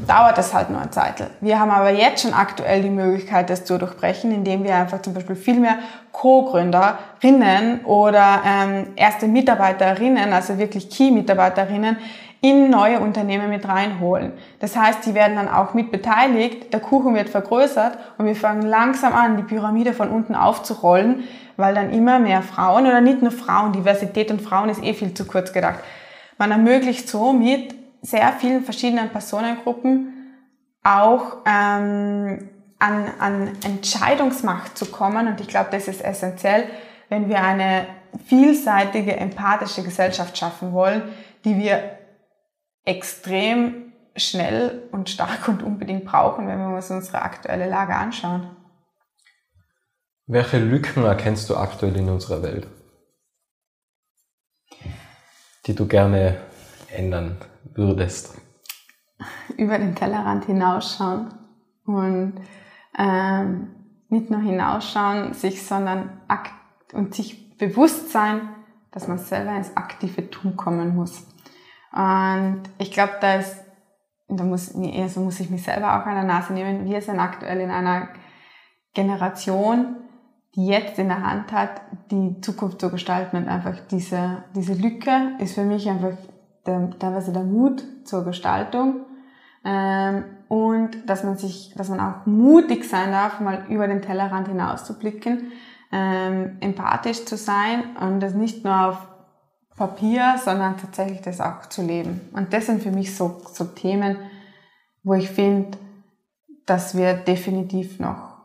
[0.08, 1.16] dauert das halt nur eine Zeit.
[1.42, 5.14] Wir haben aber jetzt schon aktuell die Möglichkeit, das zu durchbrechen, indem wir einfach zum
[5.14, 5.80] Beispiel viel mehr
[6.12, 11.98] Co-Gründerinnen oder ähm, erste Mitarbeiterinnen, also wirklich Key-Mitarbeiterinnen,
[12.42, 14.34] in neue Unternehmen mit reinholen.
[14.60, 18.62] Das heißt, die werden dann auch mit beteiligt, der Kuchen wird vergrößert und wir fangen
[18.62, 21.24] langsam an, die Pyramide von unten aufzurollen,
[21.58, 25.14] weil dann immer mehr Frauen oder nicht nur Frauen, Diversität und Frauen ist eh viel
[25.14, 25.80] zu kurz gedacht.
[26.38, 27.74] Man ermöglicht somit
[28.06, 30.13] sehr vielen verschiedenen Personengruppen
[30.84, 35.28] auch ähm, an, an Entscheidungsmacht zu kommen.
[35.28, 36.70] Und ich glaube, das ist essentiell,
[37.10, 37.88] wenn wir eine
[38.28, 41.04] vielseitige, empathische Gesellschaft schaffen wollen,
[41.44, 41.98] die wir
[42.86, 48.56] extrem schnell und stark und unbedingt brauchen, wenn wir uns unsere aktuelle Lage anschauen.
[50.28, 52.68] Welche Lücken erkennst du aktuell in unserer Welt,
[55.65, 56.38] die du gerne
[56.89, 57.38] ändern
[57.76, 58.36] würdest?
[59.58, 61.34] Über den Tellerrand hinausschauen
[61.86, 62.34] und
[62.98, 63.68] ähm,
[64.10, 66.22] nicht nur hinausschauen, sich, sondern
[66.94, 68.42] und sich bewusst sein,
[68.92, 71.28] dass man selber ins aktive Tun kommen muss.
[71.92, 73.58] Und ich glaube, da ist,
[74.28, 76.86] da muss, also muss ich mich selber auch an der Nase nehmen.
[76.86, 78.10] Wir sind aktuell in einer
[78.94, 79.98] Generation,
[80.56, 85.34] die jetzt in der Hand hat, die Zukunft zu gestalten und einfach diese, diese Lücke
[85.40, 86.14] ist für mich einfach
[86.65, 89.06] der, teilweise der Mut zur Gestaltung
[89.63, 94.47] ähm, und dass man sich, dass man auch mutig sein darf, mal über den Tellerrand
[94.47, 95.51] hinaus zu blicken,
[95.91, 98.97] ähm, empathisch zu sein und das nicht nur auf
[99.75, 102.21] Papier, sondern tatsächlich das auch zu leben.
[102.34, 104.17] Und das sind für mich so, so Themen,
[105.04, 105.78] wo ich finde,
[106.65, 108.38] dass wir definitiv noch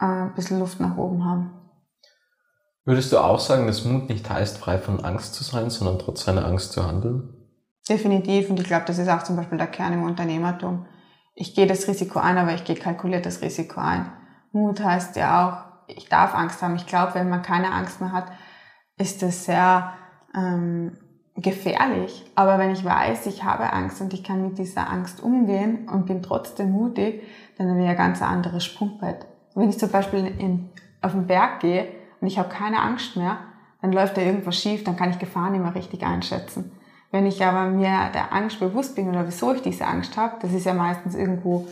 [0.00, 1.50] äh, ein bisschen Luft nach oben haben.
[2.84, 6.24] Würdest du auch sagen, dass Mut nicht heißt, frei von Angst zu sein, sondern trotz
[6.24, 7.43] seiner Angst zu handeln?
[7.88, 8.50] Definitiv.
[8.50, 10.86] Und ich glaube, das ist auch zum Beispiel der Kern im Unternehmertum.
[11.34, 14.10] Ich gehe das Risiko ein, aber ich gehe kalkuliert das Risiko ein.
[14.52, 16.76] Mut heißt ja auch, ich darf Angst haben.
[16.76, 18.26] Ich glaube, wenn man keine Angst mehr hat,
[18.96, 19.92] ist das sehr
[20.34, 20.96] ähm,
[21.36, 22.24] gefährlich.
[22.36, 26.06] Aber wenn ich weiß, ich habe Angst und ich kann mit dieser Angst umgehen und
[26.06, 27.22] bin trotzdem mutig,
[27.58, 29.26] dann habe ich ein ganz anderes Sprungbrett.
[29.54, 30.70] Wenn ich zum Beispiel in,
[31.02, 31.88] auf den Berg gehe
[32.20, 33.38] und ich habe keine Angst mehr,
[33.82, 36.72] dann läuft da irgendwas schief, dann kann ich Gefahren mehr richtig einschätzen.
[37.14, 40.52] Wenn ich aber mir der Angst bewusst bin oder wieso ich diese Angst habe, das
[40.52, 41.64] ist ja meistens irgendwo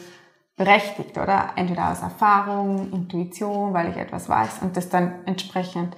[0.56, 1.50] berechtigt, oder?
[1.56, 5.96] Entweder aus Erfahrung, Intuition, weil ich etwas weiß und das dann entsprechend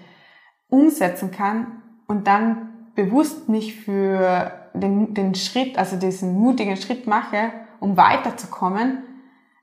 [0.70, 7.52] umsetzen kann, und dann bewusst mich für den, den Schritt, also diesen mutigen Schritt mache,
[7.80, 9.02] um weiterzukommen,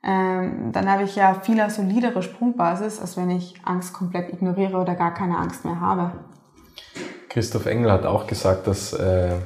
[0.03, 4.93] ähm, dann habe ich ja viel solidere Sprungbasis, als wenn ich Angst komplett ignoriere oder
[4.93, 6.11] gar keine Angst mehr habe.
[7.29, 9.37] Christoph Engel hat auch gesagt, dass äh,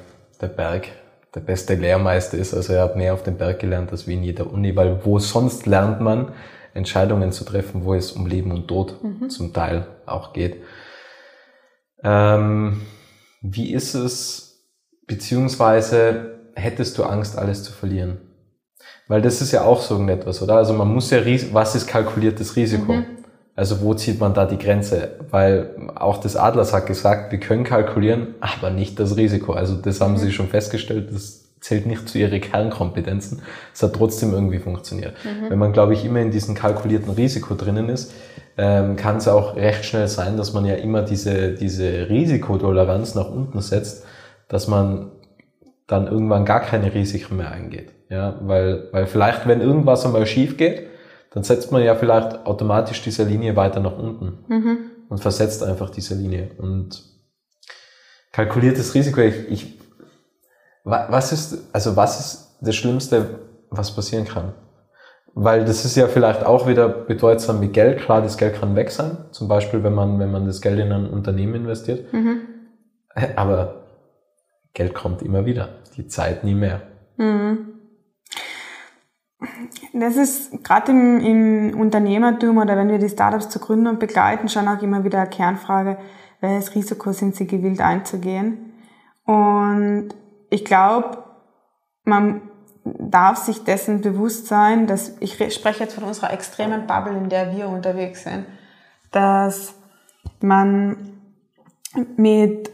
[0.41, 0.88] der Berg
[1.34, 2.54] der beste Lehrmeister ist.
[2.54, 5.19] Also er hat mehr auf dem Berg gelernt als wie in jeder Uni, weil wo
[5.19, 6.32] sonst lernt man
[6.74, 9.30] Entscheidungen zu treffen, wo es um Leben und Tod mhm.
[9.30, 10.62] zum Teil auch geht.
[12.04, 12.82] Ähm,
[13.41, 14.65] wie ist es,
[15.08, 18.21] beziehungsweise hättest du Angst, alles zu verlieren?
[19.08, 20.56] Weil das ist ja auch so etwas, oder?
[20.56, 21.21] Also man muss ja,
[21.52, 22.93] was ist kalkuliertes Risiko?
[22.93, 23.06] Mhm.
[23.56, 25.12] Also wo zieht man da die Grenze?
[25.32, 29.54] Weil auch das Adlers hat gesagt, wir können kalkulieren, aber nicht das Risiko.
[29.54, 30.18] Also das haben mhm.
[30.18, 33.41] sie schon festgestellt, das zählt nicht zu ihre Kernkompetenzen.
[33.74, 35.15] Es hat trotzdem irgendwie funktioniert.
[35.24, 35.50] Mhm.
[35.50, 38.13] Wenn man, glaube ich, immer in diesem kalkulierten Risiko drinnen ist,
[38.58, 43.30] ähm, kann es auch recht schnell sein, dass man ja immer diese, diese Risikotoleranz nach
[43.30, 44.06] unten setzt,
[44.48, 45.12] dass man
[45.88, 47.89] dann irgendwann gar keine Risiken mehr eingeht.
[48.10, 50.88] Ja, weil, weil vielleicht, wenn irgendwas einmal schief geht,
[51.36, 54.78] dann setzt man ja vielleicht automatisch diese Linie weiter nach unten mhm.
[55.10, 56.52] und versetzt einfach diese Linie.
[56.58, 57.04] Und
[58.32, 59.80] kalkuliertes Risiko, ich, ich
[60.86, 64.54] was ist, also was ist das Schlimmste, was passieren kann?
[65.34, 68.00] Weil das ist ja vielleicht auch wieder bedeutsam mit Geld.
[68.00, 69.17] Klar, das Geld kann weg sein.
[69.32, 72.13] Zum Beispiel, wenn man, wenn man das Geld in ein Unternehmen investiert.
[72.13, 72.41] Mhm.
[73.36, 73.88] Aber
[74.74, 75.80] Geld kommt immer wieder.
[75.98, 76.84] Die Zeit nie mehr.
[77.17, 77.76] Mhm.
[79.97, 84.49] Das ist gerade im, im Unternehmertum oder wenn wir die Startups zu gründen und begleiten,
[84.49, 85.97] schon auch immer wieder eine Kernfrage,
[86.41, 88.73] welches Risiko sind sie gewillt einzugehen?
[89.23, 90.10] Und
[90.49, 91.23] ich glaube,
[92.03, 92.41] man
[92.84, 97.55] darf sich dessen bewusst sein, dass ich spreche jetzt von unserer extremen Bubble, in der
[97.55, 98.45] wir unterwegs sind,
[99.12, 99.75] dass
[100.41, 100.97] man
[102.17, 102.69] mit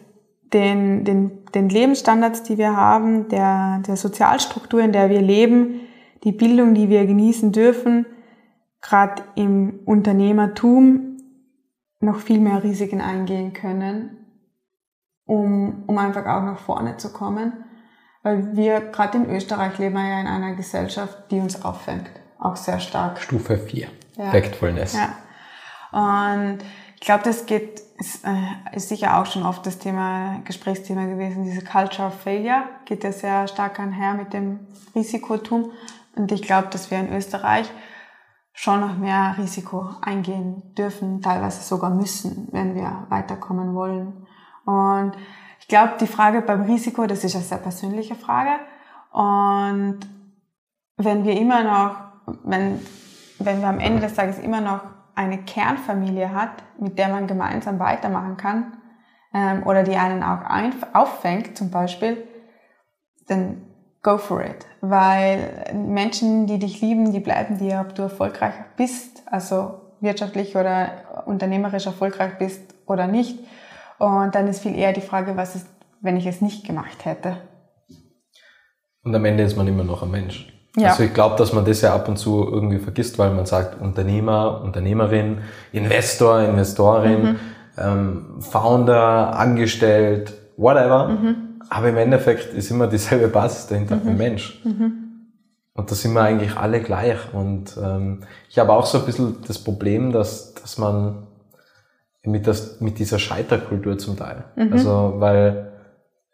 [0.53, 5.81] den, den, den Lebensstandards, die wir haben, der, der Sozialstruktur, in der wir leben,
[6.23, 8.05] die Bildung, die wir genießen dürfen,
[8.81, 11.17] gerade im Unternehmertum
[11.99, 14.17] noch viel mehr Risiken eingehen können,
[15.25, 17.53] um, um einfach auch nach vorne zu kommen.
[18.23, 22.09] Weil wir gerade in Österreich leben ja in einer Gesellschaft, die uns auffängt.
[22.39, 23.19] Auch sehr stark.
[23.19, 23.87] Stufe 4.
[24.17, 24.31] Ja.
[24.31, 24.95] Factfulness.
[24.95, 25.15] Ja.
[25.91, 26.59] Und
[26.95, 31.43] ich glaube, das geht, ist, äh, ist sicher auch schon oft das Thema, Gesprächsthema gewesen.
[31.43, 34.59] Diese Culture of Failure geht ja sehr stark einher mit dem
[34.93, 35.71] Risikotum.
[36.15, 37.71] Und ich glaube, dass wir in Österreich
[38.53, 44.27] schon noch mehr Risiko eingehen dürfen, teilweise sogar müssen, wenn wir weiterkommen wollen.
[44.65, 45.13] Und
[45.59, 48.59] ich glaube, die Frage beim Risiko, das ist eine sehr persönliche Frage.
[49.11, 49.99] Und
[50.97, 51.95] wenn wir immer noch,
[52.43, 52.79] wenn,
[53.39, 54.81] wenn wir am Ende des Tages immer noch
[55.15, 58.77] eine Kernfamilie hat, mit der man gemeinsam weitermachen kann,
[59.33, 60.41] ähm, oder die einen auch
[60.93, 62.27] auffängt zum Beispiel,
[63.27, 63.70] dann
[64.03, 64.65] go for it.
[64.81, 71.23] Weil Menschen, die dich lieben, die bleiben dir, ob du erfolgreich bist, also wirtschaftlich oder
[71.25, 73.39] unternehmerisch erfolgreich bist oder nicht.
[73.99, 75.67] Und dann ist viel eher die Frage, was ist,
[76.01, 77.37] wenn ich es nicht gemacht hätte.
[79.03, 80.47] Und am Ende ist man immer noch ein Mensch.
[80.75, 80.89] Ja.
[80.89, 83.81] Also ich glaube, dass man das ja ab und zu irgendwie vergisst, weil man sagt
[83.81, 85.39] Unternehmer, Unternehmerin,
[85.71, 87.39] Investor, Investorin, mhm.
[87.77, 91.09] ähm, Founder, Angestellt, whatever.
[91.09, 91.50] Mhm.
[91.71, 94.09] Aber im Endeffekt ist immer dieselbe Basis dahinter, mhm.
[94.09, 94.61] ein Mensch.
[94.65, 94.93] Mhm.
[95.73, 97.17] Und da sind wir eigentlich alle gleich.
[97.33, 101.27] Und ähm, ich habe auch so ein bisschen das Problem, dass, dass man
[102.23, 104.43] mit, das, mit dieser Scheiterkultur zum Teil.
[104.57, 104.73] Mhm.
[104.73, 105.71] Also, weil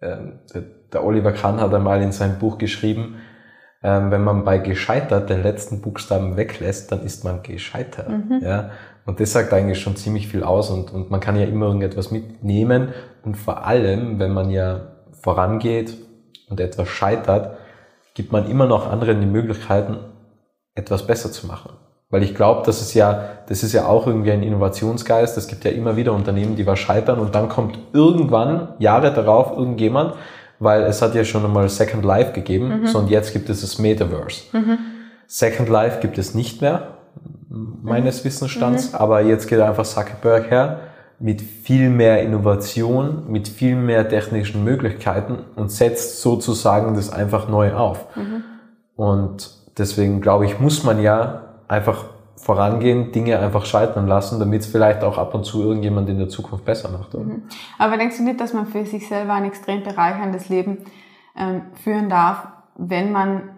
[0.02, 3.17] ähm, der, der Oliver Kahn hat einmal in seinem Buch geschrieben,
[3.84, 8.10] ähm, wenn man bei gescheitert den letzten Buchstaben weglässt, dann ist man gescheitert.
[8.10, 8.39] Mhm.
[8.41, 8.71] Ja?
[9.06, 12.10] Und das sagt eigentlich schon ziemlich viel aus und, und man kann ja immer irgendetwas
[12.10, 12.89] mitnehmen
[13.23, 15.93] und vor allem, wenn man ja vorangeht
[16.49, 17.58] und etwas scheitert,
[18.13, 19.97] gibt man immer noch anderen die Möglichkeiten,
[20.75, 21.71] etwas besser zu machen.
[22.10, 25.38] Weil ich glaube, das ist ja, das ist ja auch irgendwie ein Innovationsgeist.
[25.38, 29.51] Es gibt ja immer wieder Unternehmen, die was scheitern und dann kommt irgendwann, Jahre darauf,
[29.58, 30.13] irgendjemand,
[30.60, 32.88] weil es hat ja schon einmal Second Life gegeben, mhm.
[32.88, 34.43] so und jetzt gibt es das Metaverse.
[34.53, 34.77] Mhm.
[35.27, 36.97] Second Life gibt es nicht mehr,
[37.49, 38.25] meines mhm.
[38.25, 38.97] Wissensstands, mhm.
[38.97, 40.80] aber jetzt geht einfach Zuckerberg her
[41.19, 47.73] mit viel mehr Innovation, mit viel mehr technischen Möglichkeiten und setzt sozusagen das einfach neu
[47.73, 48.15] auf.
[48.15, 48.43] Mhm.
[48.95, 54.67] Und deswegen glaube ich, muss man ja einfach vorangehen, Dinge einfach scheitern lassen, damit es
[54.67, 57.13] vielleicht auch ab und zu irgendjemand in der Zukunft besser macht.
[57.15, 57.43] Mhm.
[57.80, 60.86] Aber denkst du nicht, dass man für sich selber ein extrem bereicherndes Leben
[61.36, 63.49] ähm, führen darf, wenn man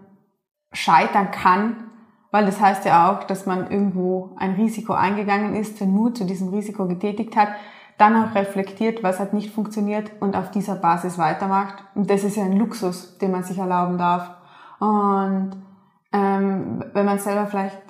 [0.72, 1.89] scheitern kann?
[2.32, 6.26] Weil das heißt ja auch, dass man irgendwo ein Risiko eingegangen ist, den Mut zu
[6.26, 7.50] diesem Risiko getätigt hat,
[7.98, 11.84] dann auch reflektiert, was hat nicht funktioniert und auf dieser Basis weitermacht.
[11.96, 14.32] Und das ist ja ein Luxus, den man sich erlauben darf.
[14.80, 15.52] Und
[16.14, 17.82] ähm, wenn man selber vielleicht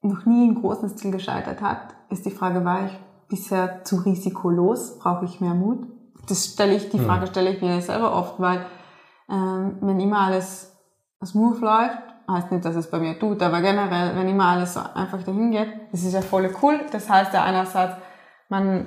[0.00, 4.98] noch nie im großen Stil gescheitert hat, ist die Frage, war ich bisher zu risikolos?
[4.98, 5.86] Brauche ich mehr Mut?
[6.26, 7.06] Das stelle ich, die hm.
[7.06, 8.64] Frage stelle ich mir selber oft, weil
[9.28, 10.74] ähm, wenn immer alles
[11.22, 14.80] smooth läuft, heißt nicht, dass es bei mir tut, aber generell, wenn immer alles so
[14.80, 16.80] einfach dahin geht, das ist ja voll cool.
[16.92, 17.94] Das heißt ja einerseits,
[18.48, 18.86] man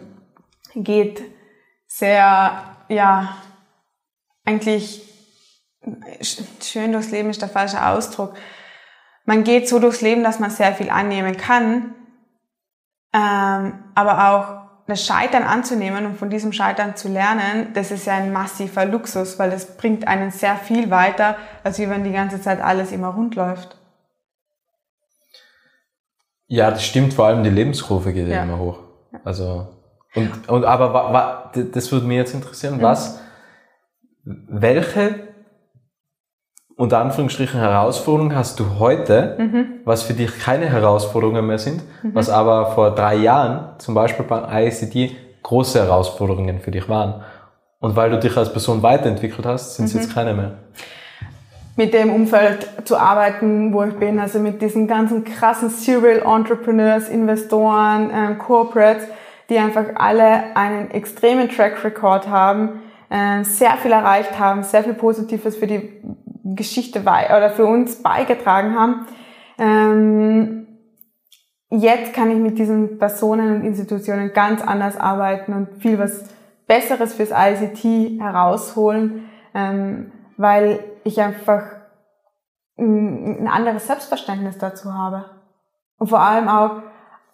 [0.75, 1.21] geht
[1.88, 3.36] sehr, ja,
[4.45, 5.08] eigentlich
[6.62, 8.36] schön durchs Leben ist der falsche Ausdruck
[9.25, 11.95] man geht so durchs Leben, dass man sehr viel annehmen kann,
[13.13, 14.61] ähm, aber auch
[14.91, 19.39] das Scheitern anzunehmen und von diesem Scheitern zu lernen, das ist ja ein massiver Luxus,
[19.39, 23.36] weil das bringt einen sehr viel weiter, als wenn die ganze Zeit alles immer rund
[23.36, 23.77] läuft.
[26.48, 28.79] Ja, das stimmt, vor allem die Lebenskurve geht ja, ja immer hoch.
[29.23, 29.69] Also,
[30.13, 33.21] und, und aber das würde mich jetzt interessieren, was,
[34.25, 35.21] welche
[36.82, 39.65] unter Anführungsstrichen Herausforderungen hast du heute, mhm.
[39.86, 42.15] was für dich keine Herausforderungen mehr sind, mhm.
[42.15, 47.21] was aber vor drei Jahren, zum Beispiel beim ICT, große Herausforderungen für dich waren.
[47.79, 50.00] Und weil du dich als Person weiterentwickelt hast, sind es mhm.
[50.00, 50.54] jetzt keine mehr.
[51.75, 57.10] Mit dem Umfeld zu arbeiten, wo ich bin, also mit diesen ganzen krassen Serial Entrepreneurs,
[57.10, 59.04] Investoren, ähm, Corporates,
[59.52, 64.96] die einfach alle einen extremen Track Record haben, äh, sehr viel erreicht haben, sehr viel
[64.96, 66.02] Positives für die
[66.56, 69.08] Geschichte oder für uns beigetragen haben.
[69.58, 70.67] Ähm,
[71.69, 76.25] jetzt kann ich mit diesen Personen und Institutionen ganz anders arbeiten und viel was
[76.67, 81.63] Besseres fürs ICT herausholen, ähm, weil ich einfach
[82.77, 85.25] ein, anderes Selbstverständnis dazu habe.
[85.97, 86.81] Und vor allem auch,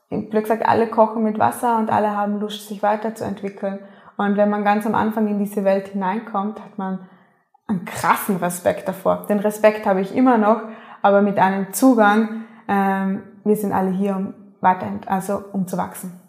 [0.10, 3.80] blöd gesagt, alle kochen mit Wasser und alle haben Lust, sich weiterzuentwickeln.
[4.18, 7.08] Und wenn man ganz am Anfang in diese Welt hineinkommt, hat man
[7.68, 9.26] einen krassen Respekt davor.
[9.28, 10.62] Den Respekt habe ich immer noch,
[11.02, 16.20] aber mit einem Zugang, ähm, wir sind alle hier, um weiter, also um zu wachsen.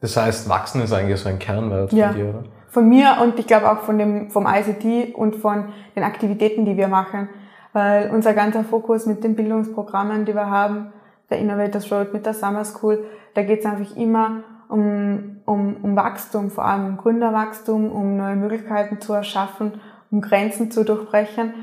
[0.00, 2.08] Das heißt, wachsen ist eigentlich so ein Kernwert ja.
[2.08, 2.44] von dir, oder?
[2.68, 6.76] Von mir und ich glaube auch von dem, vom ICT und von den Aktivitäten, die
[6.76, 7.28] wir machen.
[7.72, 10.92] Weil unser ganzer Fokus mit den Bildungsprogrammen, die wir haben,
[11.30, 15.96] der Innovators Road mit der Summer School, da geht es einfach immer um, um, um
[15.96, 19.80] Wachstum, vor allem um Gründerwachstum, um neue Möglichkeiten zu erschaffen,
[20.10, 21.54] um Grenzen zu durchbrechen.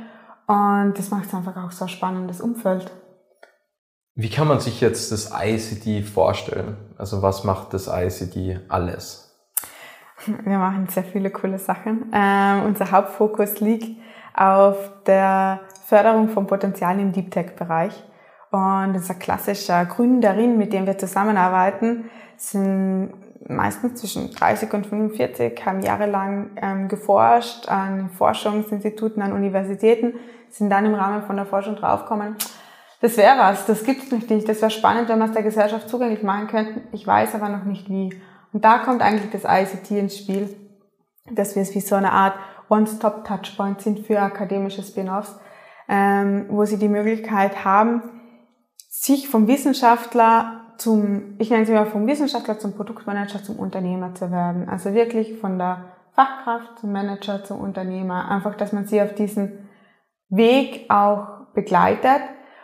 [0.47, 2.91] Und das macht es einfach auch so ein spannendes Umfeld.
[4.15, 6.77] Wie kann man sich jetzt das ICT vorstellen?
[6.97, 9.35] Also was macht das ICT alles?
[10.25, 12.11] Wir machen sehr viele coole Sachen.
[12.13, 13.99] Ähm, unser Hauptfokus liegt
[14.33, 17.93] auf der Förderung von Potenzial im Deep Tech-Bereich.
[18.49, 23.13] Und unser klassischer Gründerin, mit dem wir zusammenarbeiten, sind
[23.47, 30.13] meistens zwischen 30 und 45, haben jahrelang ähm, geforscht an Forschungsinstituten, an Universitäten,
[30.49, 32.35] sind dann im Rahmen von der Forschung draufgekommen,
[32.99, 34.49] das wäre was, das gibt's noch nicht.
[34.49, 36.81] Das wäre spannend, wenn wir es der Gesellschaft zugänglich machen könnten.
[36.91, 38.09] Ich weiß aber noch nicht wie.
[38.53, 40.55] Und da kommt eigentlich das ICT ins Spiel,
[41.29, 42.33] dass wir es wie so eine Art
[42.69, 45.35] One-Stop-Touchpoint sind für akademische Spin-offs,
[45.87, 48.01] ähm, wo sie die Möglichkeit haben,
[48.89, 54.31] sich vom Wissenschaftler zum, ich nenne es immer vom Wissenschaftler zum Produktmanager zum Unternehmer zu
[54.31, 54.69] werden.
[54.69, 58.29] Also wirklich von der Fachkraft zum Manager zum Unternehmer.
[58.29, 59.69] Einfach, dass man sie auf diesen
[60.29, 62.21] Weg auch begleitet.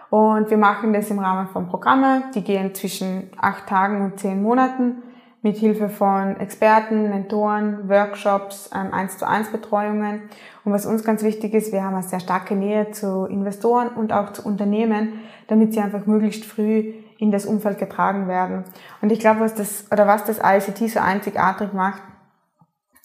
[0.10, 4.42] Und wir machen das im Rahmen von Programmen, die gehen zwischen acht Tagen und zehn
[4.42, 5.02] Monaten
[5.42, 10.22] mit Hilfe von Experten, Mentoren, Workshops, ähm, 1 zu 1 Betreuungen.
[10.64, 14.14] Und was uns ganz wichtig ist, wir haben eine sehr starke Nähe zu Investoren und
[14.14, 16.94] auch zu Unternehmen, damit sie einfach möglichst früh
[17.24, 18.66] in das Umfeld getragen werden.
[19.02, 22.02] Und ich glaube, was das, oder was das ICT so einzigartig macht,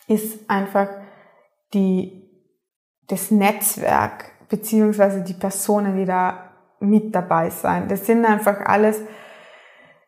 [0.09, 0.89] ist einfach
[1.73, 2.29] die,
[3.07, 6.51] das Netzwerk, beziehungsweise die Personen, die da
[6.81, 7.87] mit dabei sein.
[7.87, 9.01] Das sind einfach alles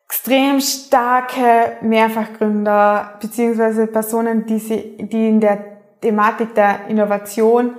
[0.07, 5.63] extrem starke Mehrfachgründer beziehungsweise Personen, die, sie, die in der
[6.01, 7.77] Thematik der Innovation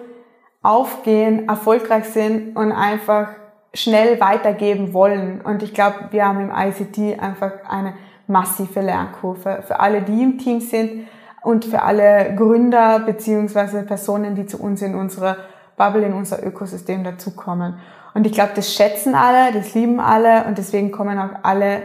[0.62, 3.41] aufgehen, erfolgreich sind und einfach
[3.74, 5.40] schnell weitergeben wollen.
[5.40, 7.94] Und ich glaube, wir haben im ICT einfach eine
[8.26, 11.06] massive Lernkurve für alle, die im Team sind
[11.42, 15.36] und für alle Gründer beziehungsweise Personen, die zu uns in unsere
[15.76, 17.78] Bubble, in unser Ökosystem dazukommen.
[18.14, 21.82] Und ich glaube, das schätzen alle, das lieben alle und deswegen kommen auch alle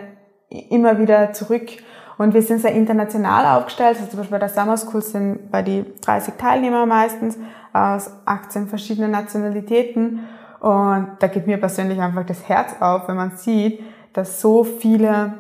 [0.50, 1.70] immer wieder zurück.
[2.18, 3.98] Und wir sind sehr international aufgestellt.
[3.98, 7.38] Also zum Beispiel bei der Summer School sind bei die 30 Teilnehmer meistens
[7.74, 10.28] aus 18 verschiedenen Nationalitäten.
[10.60, 13.82] Und da geht mir persönlich einfach das Herz auf, wenn man sieht,
[14.14, 15.34] dass so viele,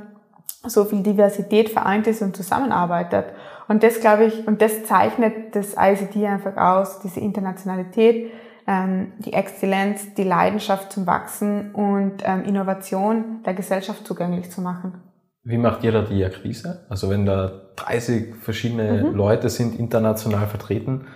[0.65, 3.25] so viel Diversität vereint ist und zusammenarbeitet.
[3.67, 8.31] Und das glaube ich, und das zeichnet das ICT einfach aus, diese Internationalität,
[8.67, 15.01] ähm, die Exzellenz, die Leidenschaft zum Wachsen und ähm, Innovation der Gesellschaft zugänglich zu machen.
[15.43, 16.85] Wie macht ihr da die Akquise?
[16.89, 19.15] Also wenn da 30 verschiedene mhm.
[19.15, 21.07] Leute sind international vertreten,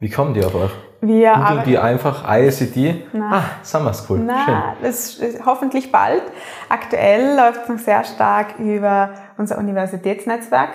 [0.00, 0.70] wie kommen die auf euch?
[1.00, 3.04] Wir Googeln die einfach ICT?
[3.20, 4.18] Ah, Summer School.
[4.18, 4.62] Na, Schön.
[4.82, 6.22] das ist hoffentlich bald.
[6.68, 10.70] Aktuell läuft es noch sehr stark über unser Universitätsnetzwerk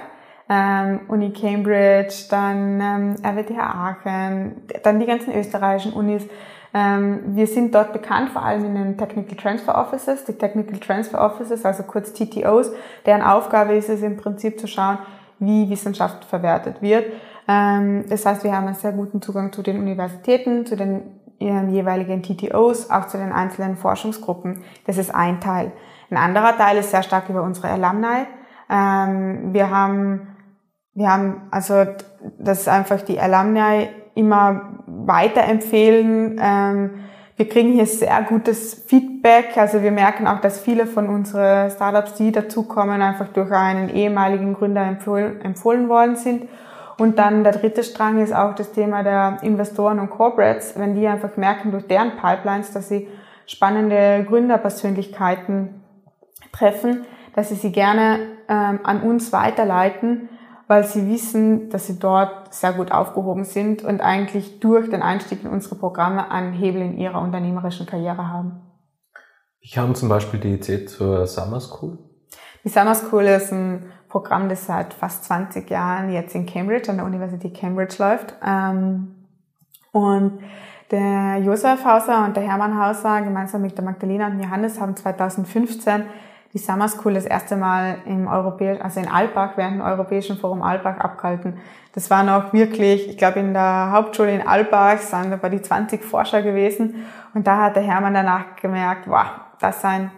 [0.50, 6.24] ähm, Uni Cambridge, dann ähm, RWTH Aachen, dann die ganzen österreichischen Unis.
[6.74, 10.26] Ähm, wir sind dort bekannt, vor allem in den Technical Transfer Offices.
[10.26, 12.72] Die Technical Transfer Offices, also kurz TTOs,
[13.06, 14.98] deren Aufgabe ist es im Prinzip zu schauen,
[15.40, 17.06] wie Wissenschaft verwertet wird.
[17.48, 21.70] Ähm, das heißt, wir haben einen sehr guten Zugang zu den Universitäten, zu den ihren
[21.72, 24.62] jeweiligen TTOs, auch zu den einzelnen Forschungsgruppen.
[24.86, 25.72] Das ist ein Teil.
[26.10, 28.28] Ein anderer Teil ist sehr stark über unsere Alumni.
[28.70, 30.34] Ähm, wir haben
[30.96, 31.86] wir haben also,
[32.38, 36.40] dass einfach die Alumni immer weiterempfehlen.
[36.42, 36.90] Ähm,
[37.36, 39.58] wir kriegen hier sehr gutes Feedback.
[39.58, 44.54] Also wir merken auch, dass viele von unseren Startups, die dazukommen, einfach durch einen ehemaligen
[44.54, 46.44] Gründer empfohlen, empfohlen worden sind.
[47.04, 51.06] Und dann der dritte Strang ist auch das Thema der Investoren und Corporates, wenn die
[51.06, 53.10] einfach merken durch deren Pipelines, dass sie
[53.46, 55.84] spannende Gründerpersönlichkeiten
[56.54, 57.04] treffen,
[57.36, 60.30] dass sie sie gerne ähm, an uns weiterleiten
[60.68, 65.44] weil sie wissen, dass sie dort sehr gut aufgehoben sind und eigentlich durch den Einstieg
[65.44, 68.62] in unsere Programme einen Hebel in ihrer unternehmerischen Karriere haben.
[69.60, 72.00] Wie kam zum Beispiel die Idee zur Summer School?
[72.64, 76.98] Die Summer School ist ein Programm, das seit fast 20 Jahren jetzt in Cambridge, an
[76.98, 78.36] der Universität Cambridge läuft.
[78.46, 79.16] Ähm,
[79.92, 80.40] und
[80.92, 86.04] der Josef Hauser und der Hermann Hauser gemeinsam mit der Magdalena und Johannes haben 2015
[86.54, 90.62] die Summer School das erste Mal im Europäischen, also in Albach, während dem Europäischen Forum
[90.62, 91.58] Albach abgehalten.
[91.94, 96.04] Das war noch wirklich, ich glaube in der Hauptschule in Albach sind da die 20
[96.04, 99.26] Forscher gewesen und da hat der Hermann danach gemerkt, wow,
[99.60, 100.12] das sind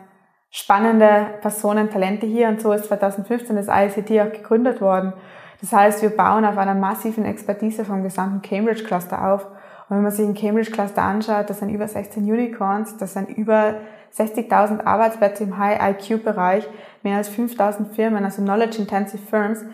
[0.56, 5.12] spannende Personen, Talente hier und so ist 2015 das ICT auch gegründet worden.
[5.60, 9.46] Das heißt, wir bauen auf einer massiven Expertise vom gesamten Cambridge Cluster auf.
[9.90, 13.30] Und wenn man sich ein Cambridge Cluster anschaut, das sind über 16 Unicorns, das sind
[13.38, 13.74] über
[14.18, 16.70] 60.000 Arbeitsplätze im High-IQ-Bereich,
[17.04, 19.66] mehr als 5.000 Firmen, also Knowledge-Intensive Firms.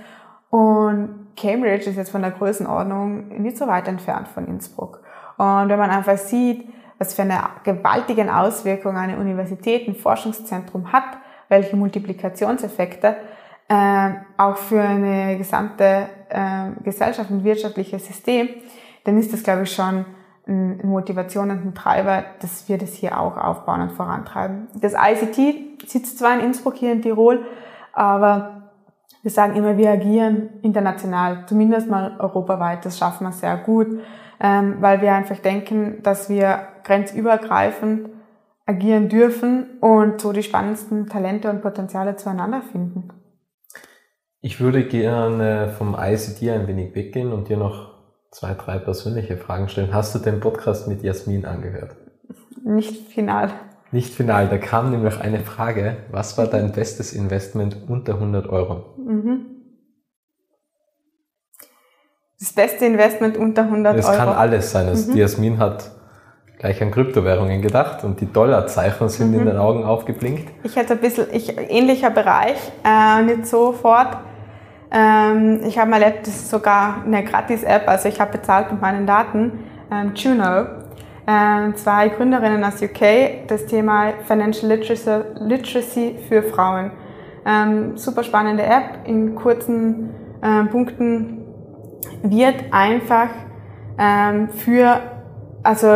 [0.49, 5.03] Und Cambridge ist jetzt von der Größenordnung nicht so weit entfernt von Innsbruck.
[5.37, 6.67] Und wenn man einfach sieht,
[7.01, 11.17] was für eine gewaltige Auswirkung eine Universität, ein Forschungszentrum hat,
[11.49, 13.15] welche Multiplikationseffekte
[13.67, 18.49] äh, auch für eine gesamte äh, Gesellschaft und wirtschaftliches System,
[19.03, 20.05] dann ist das, glaube ich, schon
[20.45, 24.67] eine Motivation und ein Treiber, dass wir das hier auch aufbauen und vorantreiben.
[24.75, 27.47] Das ICT sitzt zwar in Innsbruck hier in Tirol,
[27.93, 28.69] aber
[29.23, 32.85] wir sagen immer, wir agieren international, zumindest mal europaweit.
[32.85, 33.87] Das schaffen wir sehr gut,
[34.39, 38.09] ähm, weil wir einfach denken, dass wir grenzübergreifend
[38.65, 43.09] agieren dürfen und so die spannendsten Talente und Potenziale zueinander finden.
[44.41, 47.91] Ich würde gerne vom ICT ein wenig weggehen und dir noch
[48.31, 49.93] zwei, drei persönliche Fragen stellen.
[49.93, 51.95] Hast du den Podcast mit Jasmin angehört?
[52.63, 53.51] Nicht final.
[53.91, 54.47] Nicht final.
[54.47, 55.97] Da kam nämlich eine Frage.
[56.11, 58.95] Was war dein bestes Investment unter 100 Euro?
[58.97, 59.47] Mhm.
[62.39, 64.17] Das beste Investment unter 100 das Euro?
[64.17, 64.87] Das kann alles sein.
[64.87, 65.17] Also mhm.
[65.17, 65.91] Jasmin hat
[66.61, 69.39] gleich an Kryptowährungen gedacht und die Dollarzeichen sind mhm.
[69.39, 70.47] in den Augen aufgeblinkt.
[70.63, 74.17] Ich hätte ein bisschen, ich, ähnlicher Bereich, äh, nicht sofort.
[74.91, 79.59] Ähm, ich habe mal letztes sogar eine Gratis-App, also ich habe bezahlt mit meinen Daten,
[79.91, 80.67] ähm, Juno.
[81.27, 86.91] Ähm, zwei Gründerinnen aus UK, das Thema Financial Literacy, Literacy für Frauen.
[87.43, 90.11] Ähm, super spannende App, in kurzen
[90.43, 91.41] ähm, Punkten
[92.21, 93.29] wird einfach
[93.97, 94.99] ähm, für,
[95.63, 95.87] also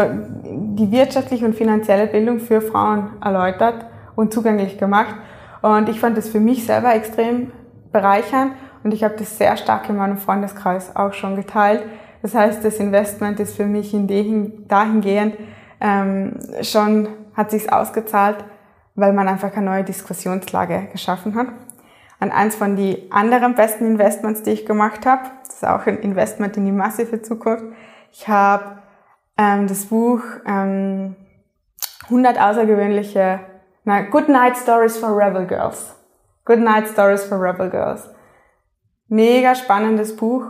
[0.43, 3.85] die wirtschaftliche und finanzielle Bildung für Frauen erläutert
[4.15, 5.15] und zugänglich gemacht.
[5.61, 7.51] Und ich fand das für mich selber extrem
[7.91, 8.53] bereichernd
[8.83, 11.83] und ich habe das sehr stark in meinem Freundeskreis auch schon geteilt.
[12.21, 15.35] Das heißt, das Investment ist für mich in den, dahingehend
[15.81, 18.43] ähm, schon, hat sich's ausgezahlt,
[18.95, 21.47] weil man einfach eine neue Diskussionslage geschaffen hat.
[22.19, 25.97] Und eins von den anderen besten Investments, die ich gemacht habe, das ist auch ein
[25.97, 27.65] Investment in die massive Zukunft.
[28.11, 28.77] Ich habe
[29.37, 31.15] ähm, das Buch ähm,
[32.05, 33.39] 100 außergewöhnliche,
[33.83, 35.95] na, Good Night Stories for Rebel Girls.
[36.45, 38.09] Good Night Stories for Rebel Girls.
[39.07, 40.45] Mega spannendes Buch.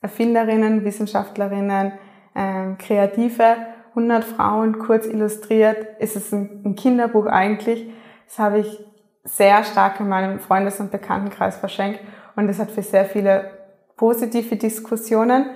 [0.00, 1.92] Erfinderinnen, Wissenschaftlerinnen,
[2.36, 3.56] ähm, Kreative,
[3.90, 5.86] 100 Frauen, kurz illustriert.
[5.98, 7.90] Es ist ein, ein Kinderbuch eigentlich.
[8.26, 8.84] Das habe ich
[9.24, 12.00] sehr stark in meinem Freundes- und Bekanntenkreis verschenkt.
[12.36, 13.50] Und es hat für sehr viele
[13.96, 15.46] positive Diskussionen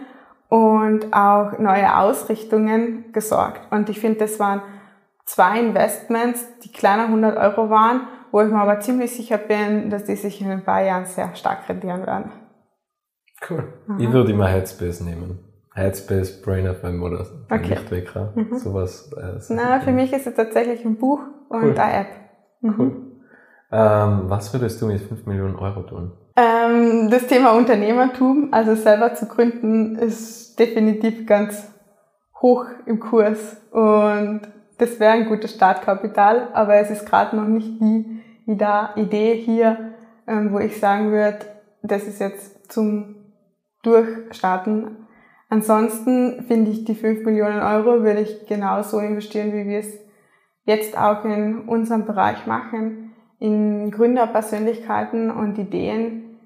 [0.52, 3.60] und auch neue Ausrichtungen gesorgt.
[3.70, 4.62] Und ich finde, das waren
[5.24, 10.04] zwei Investments, die kleiner 100 Euro waren wo ich mir aber ziemlich sicher bin, dass
[10.04, 12.32] die sich in ein paar Jahren sehr stark rentieren werden.
[13.48, 13.72] Cool.
[13.86, 14.00] Mhm.
[14.00, 15.38] Ich würde immer Headspace nehmen.
[15.74, 17.74] Headspace, Brain FM oder okay.
[17.74, 18.32] Lichtwecker.
[18.34, 18.58] Mhm.
[18.58, 19.12] Sowas.
[19.12, 21.78] Äh, Na, für mich ist es tatsächlich ein Buch und cool.
[21.78, 22.08] eine App.
[22.60, 22.74] Mhm.
[22.78, 22.96] Cool.
[23.70, 26.12] Ähm, was würdest du mit 5 Millionen Euro tun?
[26.34, 31.70] Ähm, das Thema Unternehmertum, also selber zu gründen, ist definitiv ganz
[32.40, 33.56] hoch im Kurs.
[33.70, 34.42] Und
[34.78, 39.94] das wäre ein gutes Startkapital, aber es ist gerade noch nicht die Idee hier,
[40.26, 41.38] ähm, wo ich sagen würde,
[41.82, 43.16] das ist jetzt zum
[43.82, 45.06] Durchstarten.
[45.48, 49.98] Ansonsten finde ich die 5 Millionen Euro würde ich genauso investieren, wie wir es
[50.64, 53.01] jetzt auch in unserem Bereich machen,
[53.42, 56.38] in Gründerpersönlichkeiten und Ideen,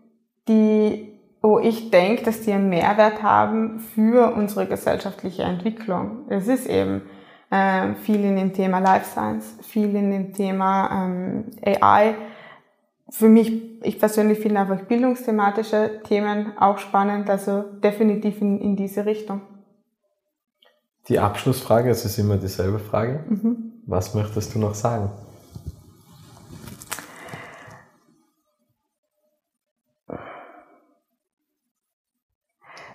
[0.49, 6.25] die, wo ich denke, dass die einen Mehrwert haben für unsere gesellschaftliche Entwicklung.
[6.31, 7.03] Es ist eben
[7.51, 12.15] äh, viel in dem Thema Life Science, viel in dem Thema ähm, AI.
[13.11, 19.05] Für mich, ich persönlich finde einfach bildungsthematische Themen auch spannend, also definitiv in, in diese
[19.05, 19.43] Richtung.
[21.09, 23.23] Die Abschlussfrage, es ist immer dieselbe Frage.
[23.29, 23.83] Mhm.
[23.87, 25.11] Was möchtest du noch sagen?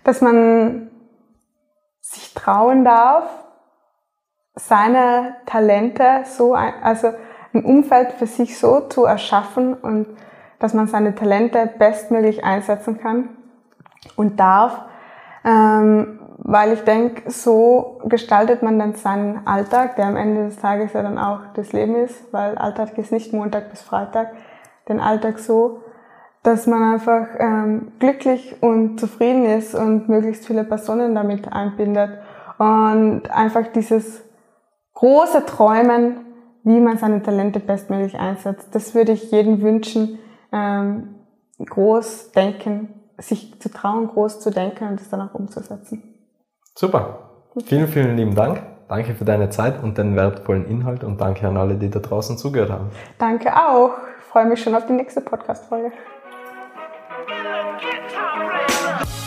[0.03, 0.89] Dass man
[2.01, 3.29] sich trauen darf,
[4.55, 7.13] seine Talente so, also
[7.53, 10.07] ein Umfeld für sich so zu erschaffen und
[10.59, 13.29] dass man seine Talente bestmöglich einsetzen kann
[14.15, 14.81] und darf,
[15.43, 20.93] ähm, weil ich denke, so gestaltet man dann seinen Alltag, der am Ende des Tages
[20.93, 24.33] ja dann auch das Leben ist, weil Alltag ist nicht Montag bis Freitag,
[24.87, 25.81] den Alltag so,
[26.43, 32.17] dass man einfach ähm, glücklich und zufrieden ist und möglichst viele Personen damit einbindet
[32.57, 34.23] und einfach dieses
[34.93, 36.25] große Träumen,
[36.63, 38.69] wie man seine Talente bestmöglich einsetzt.
[38.73, 40.19] Das würde ich jedem wünschen,
[40.51, 41.15] ähm,
[41.59, 46.03] groß denken, sich zu trauen, groß zu denken und es dann auch umzusetzen.
[46.75, 47.29] Super.
[47.65, 48.61] Vielen, vielen lieben Dank.
[48.87, 52.37] Danke für deine Zeit und den wertvollen Inhalt und danke an alle, die da draußen
[52.37, 52.89] zugehört haben.
[53.17, 53.91] Danke auch.
[54.19, 55.91] Ich freue mich schon auf die nächste Podcast-Folge.